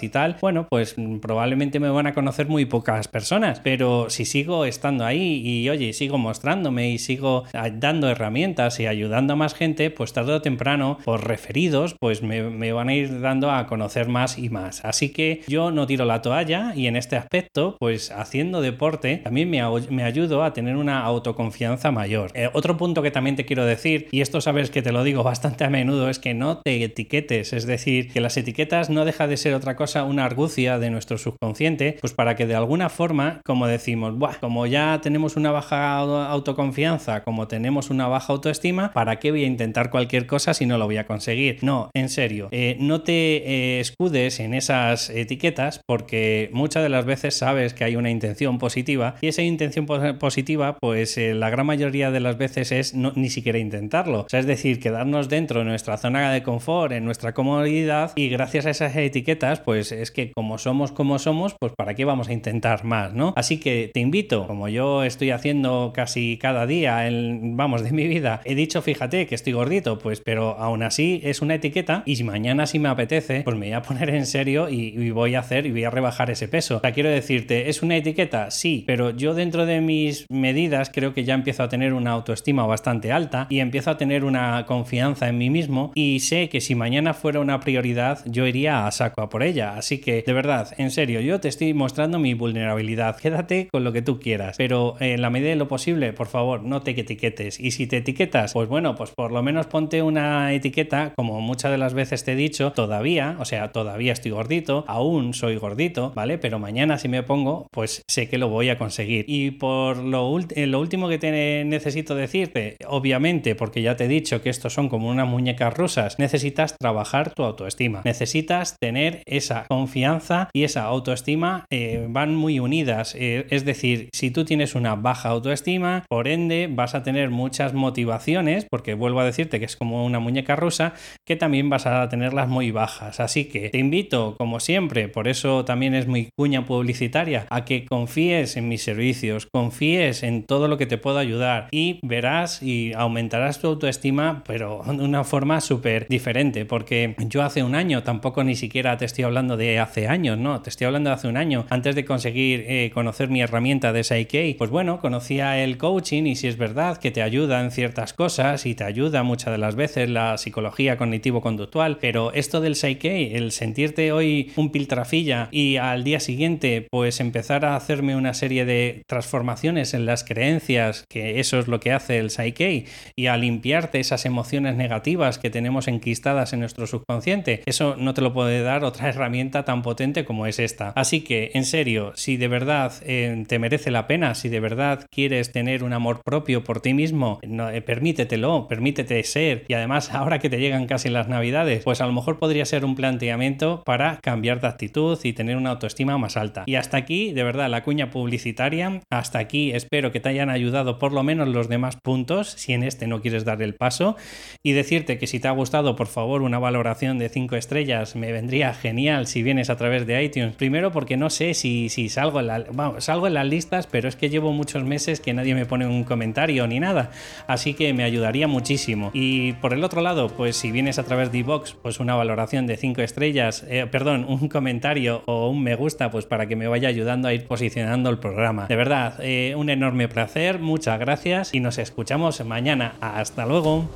y 0.03 0.09
tal, 0.11 0.37
bueno, 0.43 0.67
pues 0.69 0.95
probablemente 1.23 1.81
me 1.81 1.89
van 1.89 2.07
a 2.07 2.13
conocer 2.13 2.49
muy 2.49 2.67
pocas 2.67 3.09
personas, 3.09 3.61
pero 3.61 4.11
si 4.11 4.27
sigo 4.27 4.67
estando 4.67 5.07
ahí 5.07 5.41
y 5.43 5.71
oye, 5.71 5.95
sigo 5.95 6.19
mostrándome 6.19 6.91
y 6.91 6.99
sigo 6.99 7.45
dando 7.73 8.11
herramientas 8.11 8.79
y 8.81 8.87
ayudando 8.87 9.33
a 9.33 9.37
más 9.37 9.55
gente, 9.55 9.91
pues 9.91 10.13
tarde 10.13 10.35
o 10.35 10.43
temprano, 10.43 10.99
por 11.03 11.27
referidos, 11.27 11.97
pues 11.99 12.23
me, 12.23 12.73
van 12.73 12.89
a 12.91 12.95
ir 12.95 13.23
dando 13.23 13.51
a 13.51 13.67
conocer 13.67 14.07
más 14.07 14.39
y 14.39 14.51
más. 14.51 14.85
Así 14.85 15.09
que 15.09 15.41
yo 15.49 15.71
no 15.71 15.87
tiro 15.87 16.05
la 16.05 16.21
toalla 16.21 16.75
y 16.77 16.87
en 16.87 16.97
este 16.97 17.17
aspecto, 17.17 17.77
pues 17.79 18.11
haciendo 18.11 18.61
deporte, 18.61 19.23
también 19.25 19.49
me, 19.49 19.63
me 19.89 20.05
ayudo 20.05 20.45
a 20.45 20.53
tener 20.53 20.77
una 20.77 21.01
autoconfianza 21.05 21.91
mayor. 21.91 22.33
Eh, 22.35 22.51
otro 22.53 22.77
punto 22.77 23.01
que 23.01 23.11
también 23.11 23.37
te 23.37 23.47
quiero 23.47 23.65
decir, 23.65 24.09
y 24.11 24.21
esto 24.21 24.43
sabes 24.43 24.71
que 24.71 24.83
te 24.83 24.93
lo 24.93 25.05
digo 25.05 25.23
bastante 25.23 25.65
a 25.65 25.71
menudo, 25.71 26.11
es 26.11 26.19
que 26.19 26.35
no 26.35 26.59
te 26.59 26.85
etiquetes, 26.85 27.55
es 27.55 27.65
decir, 27.65 28.13
que 28.13 28.21
las 28.21 28.37
etiquetas 28.37 28.91
no 28.91 29.07
deja 29.07 29.27
de 29.27 29.39
ser 29.39 29.54
otra 29.55 29.77
cosa, 29.77 30.05
una 30.05 30.25
argucia 30.25 30.79
de 30.79 30.91
nuestro 30.91 31.19
subconsciente, 31.19 31.97
pues 32.01 32.13
para 32.13 32.37
que 32.37 32.47
de 32.47 32.55
alguna 32.55 32.89
forma, 32.89 33.41
como 33.45 33.67
decimos, 33.67 34.17
Buah, 34.17 34.39
como 34.41 34.67
ya 34.67 35.01
tenemos 35.03 35.37
una 35.37 35.51
baja 35.51 35.99
autoconfianza, 35.99 37.23
como 37.23 37.49
tenemos 37.49 37.91
una 37.91 38.09
baja 38.09 38.33
autoestima, 38.33 38.93
¿para 38.93 39.19
qué 39.19 39.31
voy 39.31 39.45
a 39.45 39.47
intentar 39.47 39.91
cualquier 39.91 40.27
cosa 40.27 40.55
si 40.55 40.67
no 40.67 40.79
lo 40.79 40.87
voy 40.87 40.97
a 40.97 41.07
conseguir? 41.07 41.59
No, 41.63 41.91
en 41.95 42.09
serio, 42.09 42.49
eh, 42.51 42.77
no 42.81 43.03
te 43.03 43.13
eh, 43.13 43.81
escudes 43.81 44.41
en 44.41 44.55
esas 44.55 45.11
etiquetas 45.11 45.81
porque 45.87 46.51
muchas 46.53 46.83
de 46.83 46.89
las 46.89 47.05
veces 47.05 47.35
sabes 47.37 47.75
que 47.75 47.85
hay 47.85 47.97
una 47.97 48.11
intención 48.11 48.59
positiva 48.59 49.17
y 49.21 49.29
esa 49.29 49.43
intención 49.43 49.87
positiva, 49.87 50.77
pues 50.81 51.17
eh, 51.19 51.35
la 51.35 51.51
gran 51.51 51.67
mayoría 51.67 52.11
de 52.11 52.21
las 52.21 52.39
veces 52.39 52.73
es 52.73 52.95
ni 52.95 53.31
siquiera 53.31 53.59
intentarlo. 53.59 54.27
Es 54.31 54.47
decir, 54.47 54.81
quedarnos 54.81 55.29
dentro 55.29 55.61
de 55.61 55.67
nuestra 55.67 55.97
zona 55.97 56.33
de 56.33 56.43
confort, 56.43 56.93
en 56.93 57.05
nuestra 57.05 57.33
comodidad 57.33 58.13
y 58.17 58.29
gracias 58.29 58.67
a 58.67 58.71
esas 58.71 58.97
etiquetas, 58.97 59.25
pues 59.65 59.93
es 59.93 60.11
que 60.11 60.33
como 60.33 60.59
somos 60.59 60.93
como 60.93 61.19
somos, 61.19 61.55
pues 61.59 61.73
para 61.77 61.95
qué 61.95 62.05
vamos 62.05 62.29
a 62.29 62.33
intentar 62.33 62.85
más, 62.85 63.13
¿no? 63.15 63.33
Así 63.37 63.59
que 63.59 63.91
te 63.93 64.01
invito, 64.01 64.47
como 64.47 64.69
yo 64.69 65.05
estoy 65.05 65.31
haciendo 65.31 65.93
casi 65.95 66.39
cada 66.39 66.67
día, 66.67 67.07
en, 67.07 67.57
vamos, 67.57 67.83
de 67.83 67.93
mi 67.93 68.07
vida, 68.07 68.41
he 68.45 68.55
dicho, 68.55 68.83
fíjate 68.83 69.27
que 69.27 69.35
estoy 69.35 69.53
gordito, 69.53 69.99
pues, 69.99 70.21
pero 70.21 70.59
aún 70.59 70.83
así 70.83 71.21
es 71.25 71.43
una 71.43 71.57
etiqueta 71.57 72.03
y 72.07 72.17
si 72.17 72.25
mañana 72.25 72.67
si 72.67 72.79
me 72.79 72.89
apetece, 72.89 73.43
pues 73.43 73.57
me 73.57 73.67
voy 73.67 73.75
a 73.75 73.83
poner 73.83 74.11
en 74.11 74.27
serio 74.27 74.69
y, 74.69 74.95
y 74.97 75.11
voy 75.11 75.35
a 75.35 75.41
hacer 75.41 75.67
y 75.67 75.71
voy 75.71 75.85
a 75.85 75.91
rebajar 75.91 76.31
ese 76.31 76.49
peso. 76.49 76.79
O 76.79 76.81
sea, 76.81 76.93
quiero 76.93 77.11
decirte, 77.11 77.69
¿es 77.69 77.83
una 77.83 77.97
etiqueta? 77.97 78.51
Sí, 78.51 78.85
pero 78.87 79.11
yo 79.11 79.35
dentro 79.35 79.67
de 79.67 79.81
mis 79.81 80.27
medidas 80.31 80.91
creo 80.93 81.15
que 81.15 81.25
ya 81.25 81.35
empiezo 81.35 81.63
a 81.63 81.69
tener 81.69 81.93
una 81.93 82.13
autoestima 82.13 82.67
bastante 82.67 83.13
alta 83.13 83.47
y 83.51 83.61
empiezo 83.61 83.91
a 83.91 83.97
tener 83.97 84.25
una 84.25 84.65
confianza 84.67 85.29
en 85.29 85.39
mí 85.39 85.51
mismo 85.51 85.93
y 85.95 86.21
sé 86.21 86.49
que 86.49 86.61
si 86.61 86.75
mañana 86.75 87.15
fuera 87.15 87.41
una 87.41 87.61
prioridad, 87.61 88.21
yo 88.27 88.47
iría 88.47 88.87
a 88.87 88.91
saco 88.91 89.23
a 89.23 89.29
por 89.35 89.43
ella. 89.43 89.77
Así 89.77 89.99
que, 89.99 90.23
de 90.23 90.33
verdad, 90.33 90.73
en 90.79 90.93
serio, 90.93 91.21
yo 91.21 91.41
te 91.41 91.49
estoy 91.49 91.75
mostrando 91.75 92.21
mi 92.21 92.35
vulnerabilidad. 92.35 93.17
Quédate 93.17 93.67
con 93.67 93.83
lo 93.83 93.93
que 93.93 94.01
tú 94.01 94.21
quieras, 94.21 94.57
pero 94.59 94.95
en 95.01 95.21
la 95.23 95.29
medida 95.29 95.49
de 95.49 95.57
lo 95.57 95.67
posible, 95.67 96.13
por 96.13 96.29
favor, 96.29 96.63
no 96.63 96.83
te 96.83 96.93
etiquetes. 96.93 97.59
Y 97.59 97.73
si 97.73 97.89
te 97.89 97.97
etiquetas, 97.97 98.53
pues 98.53 98.69
bueno, 98.69 98.95
pues 98.95 99.11
por 99.11 99.33
lo 99.33 99.43
menos 99.43 99.67
ponte 99.67 100.03
una 100.03 100.53
etiqueta, 100.53 101.15
como 101.17 101.41
muchas 101.41 101.73
de 101.73 101.79
las 101.79 101.95
veces 101.95 102.23
te 102.23 102.35
he 102.35 102.37
dicho, 102.37 102.71
todavía, 102.71 103.37
o 103.41 103.45
sea, 103.45 103.73
todavía 103.73 104.13
estoy 104.13 104.31
gordito, 104.31 104.85
aún 104.87 105.35
soy 105.35 105.57
gordito, 105.57 106.13
¿vale? 106.15 106.39
Pero 106.39 106.61
mañana 106.61 106.97
si 106.99 107.09
me 107.09 107.25
pongo, 107.25 107.67
pues 107.73 108.03
sé 108.07 108.29
que 108.29 108.39
lo 108.39 108.49
voy 108.49 108.69
a 108.69 108.79
conseguir. 108.79 109.25
Y 109.27 109.51
por 109.51 109.97
lo, 109.97 110.39
eh, 110.55 110.69
lo 110.69 110.79
último 110.79 111.09
que 111.09 111.19
te 111.19 111.65
necesito 111.65 112.15
decirte, 112.15 112.77
obviamente, 112.87 113.57
porque 113.57 113.83
ya 113.83 113.97
te 113.97 114.05
he 114.05 114.09
dicho 114.09 114.43
que 114.43 114.51
estos 114.51 114.73
son 114.73 114.89
como 114.89 115.09
unas 115.09 115.27
muñecas 115.27 115.75
rusas, 115.75 116.21
necesitas 116.21 116.77
trabajar 116.79 117.35
tu 117.35 117.43
autoestima. 117.43 118.03
Necesitas 118.05 118.77
tener 118.79 119.14
esa 119.27 119.65
confianza 119.69 120.49
y 120.53 120.65
esa 120.65 120.85
autoestima 120.85 121.67
eh, 121.71 122.07
van 122.09 122.35
muy 122.35 122.61
unidas. 122.61 123.15
Eh, 123.19 123.47
es 123.51 123.65
decir, 123.65 124.09
si 124.13 124.31
tú 124.31 124.45
tienes 124.45 124.75
una 124.75 124.95
baja 124.95 125.29
autoestima, 125.31 126.05
por 126.09 126.29
ende 126.29 126.69
vas 126.71 126.95
a 126.95 127.03
tener 127.03 127.31
muchas 127.31 127.75
motivaciones, 127.75 128.67
porque 128.71 128.95
vuelvo 128.95 129.21
a 129.21 129.25
decirte 129.25 129.59
que 129.59 129.67
es 129.67 129.77
como 129.77 130.05
una 130.05 130.19
muñeca 130.19 130.57
rusa, 130.57 130.95
que 131.27 131.37
también 131.37 131.71
vas 131.71 131.87
a 131.87 132.09
tenerlas 132.09 132.49
muy 132.49 132.71
bajas. 132.71 133.21
Así 133.21 133.47
que 133.47 133.71
te 133.71 133.79
invito, 133.79 134.35
como 134.39 134.61
siempre, 134.61 135.09
por 135.09 135.29
eso 135.29 135.65
también 135.65 135.95
es 135.95 136.07
muy 136.07 136.29
cuña 136.37 136.67
publicitaria, 136.67 137.47
a 137.51 137.65
que 137.65 137.85
confíes 137.85 138.57
en 138.57 138.69
mis 138.69 138.83
servicios, 138.83 139.47
confíes 139.53 140.23
en 140.23 140.45
todo 140.45 140.69
lo 140.69 140.79
que 140.79 140.87
te 140.87 140.99
puedo 140.99 141.19
ayudar 141.19 141.69
y 141.71 142.01
verás 142.03 142.63
y 142.63 142.93
aumentarás 142.95 143.61
tu 143.61 143.69
autoestima, 143.69 144.43
pero 144.47 144.83
de 144.87 145.05
una 145.05 145.25
forma 145.25 145.61
súper 145.61 146.07
diferente, 146.09 146.65
porque 146.65 147.15
yo 147.19 147.43
hace 147.43 147.63
un 147.63 147.75
año 147.75 148.03
tampoco 148.03 148.45
ni 148.45 148.57
siquiera 148.57 148.97
te 148.97 149.04
estoy 149.05 149.25
hablando 149.25 149.57
de 149.57 149.79
hace 149.79 150.09
años, 150.09 150.39
no, 150.39 150.61
te 150.63 150.71
estoy 150.71 150.87
hablando 150.87 151.11
de 151.11 151.15
hace 151.15 151.29
un 151.29 151.37
año, 151.37 151.67
antes 151.71 151.95
de 151.95 152.05
conseguir 152.05 152.65
eh, 152.67 152.91
conocer 152.93 153.29
mi 153.29 153.41
herramienta 153.41 153.93
de 153.93 154.05
Psyche, 154.05 154.55
pues 154.59 154.71
bueno, 154.71 155.01
conocía 155.01 155.63
el 155.63 155.79
coaching 155.79 156.25
y 156.25 156.37
si 156.37 156.49
es 156.49 156.57
verdad 156.57 156.99
que 156.99 157.11
te 157.11 157.23
ayuda 157.23 157.61
en 157.61 157.71
ciertas 157.71 158.13
cosas 158.13 158.67
y 158.67 158.75
te 158.75 158.85
ayuda 158.85 159.23
muchas 159.23 159.53
de 159.53 159.59
las 159.59 159.77
veces 159.77 160.09
la 160.09 160.39
psicología 160.39 160.97
cognitivo-conductual, 160.97 161.99
pero 161.99 162.33
esto 162.33 162.61
del 162.61 162.77
Psyche, 162.77 163.37
el 163.37 163.53
sentirte 163.53 164.13
hoy 164.13 164.53
un 164.57 164.71
piltrafilla 164.71 165.49
y 165.51 165.77
al 165.77 166.05
día 166.05 166.21
siguiente 166.21 166.87
pues 166.91 167.21
empezar 167.21 167.65
a 167.65 167.77
hacerme 167.77 168.17
una 168.17 168.35
serie 168.35 168.65
de 168.65 169.03
transformaciones 169.07 169.95
en 169.95 170.07
las 170.07 170.25
creencias, 170.25 171.05
que 171.09 171.41
eso 171.41 171.59
es 171.59 171.69
lo 171.69 171.81
que 171.81 171.93
hace 171.93 172.19
el 172.19 172.31
Psyche, 172.31 172.87
y 173.17 173.27
a 173.27 173.37
limpiarte 173.37 174.01
esas 174.01 174.27
emociones 174.27 174.77
negativas 174.77 175.39
que 175.39 175.51
tenemos 175.51 175.89
enquistadas 175.89 176.53
en 176.53 176.61
nuestro 176.61 176.87
subconsciente, 176.87 177.63
eso 177.67 177.97
no 177.99 178.15
te 178.15 178.23
lo 178.23 178.33
puede 178.33 178.63
dar 178.63 178.85
otra 178.95 179.09
herramienta 179.09 179.65
tan 179.65 179.83
potente 179.83 180.25
como 180.25 180.47
es 180.47 180.59
esta. 180.59 180.91
Así 180.91 181.23
que, 181.23 181.51
en 181.55 181.65
serio, 181.65 182.13
si 182.15 182.37
de 182.37 182.49
verdad 182.49 182.93
eh, 183.03 183.45
te 183.49 183.59
merece 183.59 183.91
la 183.91 184.07
pena, 184.07 184.35
si 184.35 184.49
de 184.49 184.61
verdad 184.61 185.07
quieres 185.11 185.51
tener 185.51 185.83
un 185.83 185.93
amor 185.93 186.21
propio 186.25 186.63
por 186.63 186.81
ti 186.81 186.95
mismo, 186.95 187.41
eh, 187.43 187.81
permítetelo, 187.81 188.69
permítete 188.69 189.23
ser. 189.25 189.65
Y 189.69 189.75
además, 189.75 190.11
ahora 190.15 190.39
que 190.39 190.49
te 190.49 190.61
llegan 190.61 190.87
casi 190.87 191.09
las 191.09 191.29
navidades, 191.29 191.83
pues 191.83 192.01
a 192.01 192.07
lo 192.07 192.13
mejor 192.13 192.39
podría 192.39 192.65
ser 192.65 192.85
un 192.85 192.95
planteamiento 192.95 193.83
para 193.85 194.19
cambiar 194.23 194.61
de 194.61 194.69
actitud 194.69 195.19
y 195.25 195.33
tener 195.33 195.57
una 195.57 195.71
autoestima 195.71 196.17
más 196.19 196.37
alta. 196.37 196.63
Y 196.67 196.77
hasta 196.77 196.97
aquí, 196.97 197.33
de 197.33 197.43
verdad, 197.43 197.69
la 197.69 197.83
cuña 197.83 198.11
publicitaria. 198.11 199.01
Hasta 199.11 199.41
aquí 199.41 199.73
espero 199.73 200.13
que 200.13 200.21
te 200.21 200.29
hayan 200.29 200.51
ayudado 200.51 200.99
por 200.99 201.13
lo 201.13 201.23
menos 201.25 201.49
los 201.49 201.69
demás 201.69 201.97
puntos, 201.97 202.51
si 202.51 202.73
en 202.73 202.85
este 202.85 203.09
no 203.09 203.21
quieres 203.21 203.45
dar 203.45 203.61
el 203.61 203.75
paso. 203.75 204.17
Y 204.63 204.73
decirte 204.73 205.19
que 205.19 205.27
si 205.27 205.41
te 205.41 205.49
ha 205.49 205.53
gustado, 205.53 205.97
por 205.97 206.07
favor, 206.07 206.43
una 206.43 206.59
valoración 206.59 207.19
de 207.19 207.29
5 207.29 207.57
estrellas 207.57 208.15
me 208.15 208.31
vendría 208.31 208.73
genial 208.85 209.27
si 209.27 209.43
vienes 209.43 209.71
a 209.71 209.77
través 209.77 210.07
de 210.07 210.23
iTunes. 210.23 210.57
Primero 210.57 210.93
porque 210.93 211.17
no 211.17 211.31
sé 211.31 211.55
si, 211.55 211.89
salgo, 212.11 212.41
en 212.41 212.49
la, 212.49 212.67
salgo 212.99 213.27
en 213.27 213.33
las 213.33 213.47
listas, 213.47 213.87
pero 213.87 214.11
es 214.11 214.15
que 214.15 214.29
llevo 214.29 214.53
muchos 214.53 214.85
meses 214.85 215.21
que 215.21 215.33
nadie 215.33 215.55
me 215.55 215.65
pone 215.65 215.87
un 215.87 216.05
comentario 216.05 216.67
ni 216.67 216.81
nada. 216.81 217.11
Así 217.47 217.73
que 217.73 217.95
me 217.95 218.05
ayudaría 218.05 218.47
muchísimo. 218.47 219.11
Y 219.15 219.55
por 219.55 219.73
el 219.73 219.83
otro 219.85 220.03
lado, 220.03 220.29
pues 220.29 220.57
si 220.59 220.71
vienes 220.71 220.99
a 220.99 221.05
través 221.05 221.33
de 221.33 221.39
iVoox, 221.39 221.77
pues 221.81 221.99
una 221.99 222.15
valoración 222.15 222.67
de 222.67 222.77
5 222.77 223.01
estrellas, 223.01 223.65
eh, 223.71 223.87
perdón, 223.91 224.27
un 224.29 224.49
comentario 224.51 225.23
o 225.25 225.49
un 225.49 225.63
me 225.63 225.77
gusta, 225.77 226.11
pues 226.11 226.27
para 226.27 226.47
que 226.47 226.55
me 226.55 226.69
vaya 226.69 226.89
ayudando 226.89 227.29
a 227.29 227.33
ir 227.33 227.47
posicionando 227.47 228.11
el 228.11 228.19
programa. 228.19 228.67
De 228.67 228.77
verdad, 228.77 229.15
eh, 229.23 229.55
un 229.57 229.71
enorme 229.71 230.09
placer, 230.09 230.59
muchas 230.59 231.01
gracias 231.01 231.55
y 231.55 231.61
nos 231.61 231.79
escuchamos 231.79 232.45
mañana. 232.45 232.97
Hasta 233.01 233.47
luego. 233.47 233.89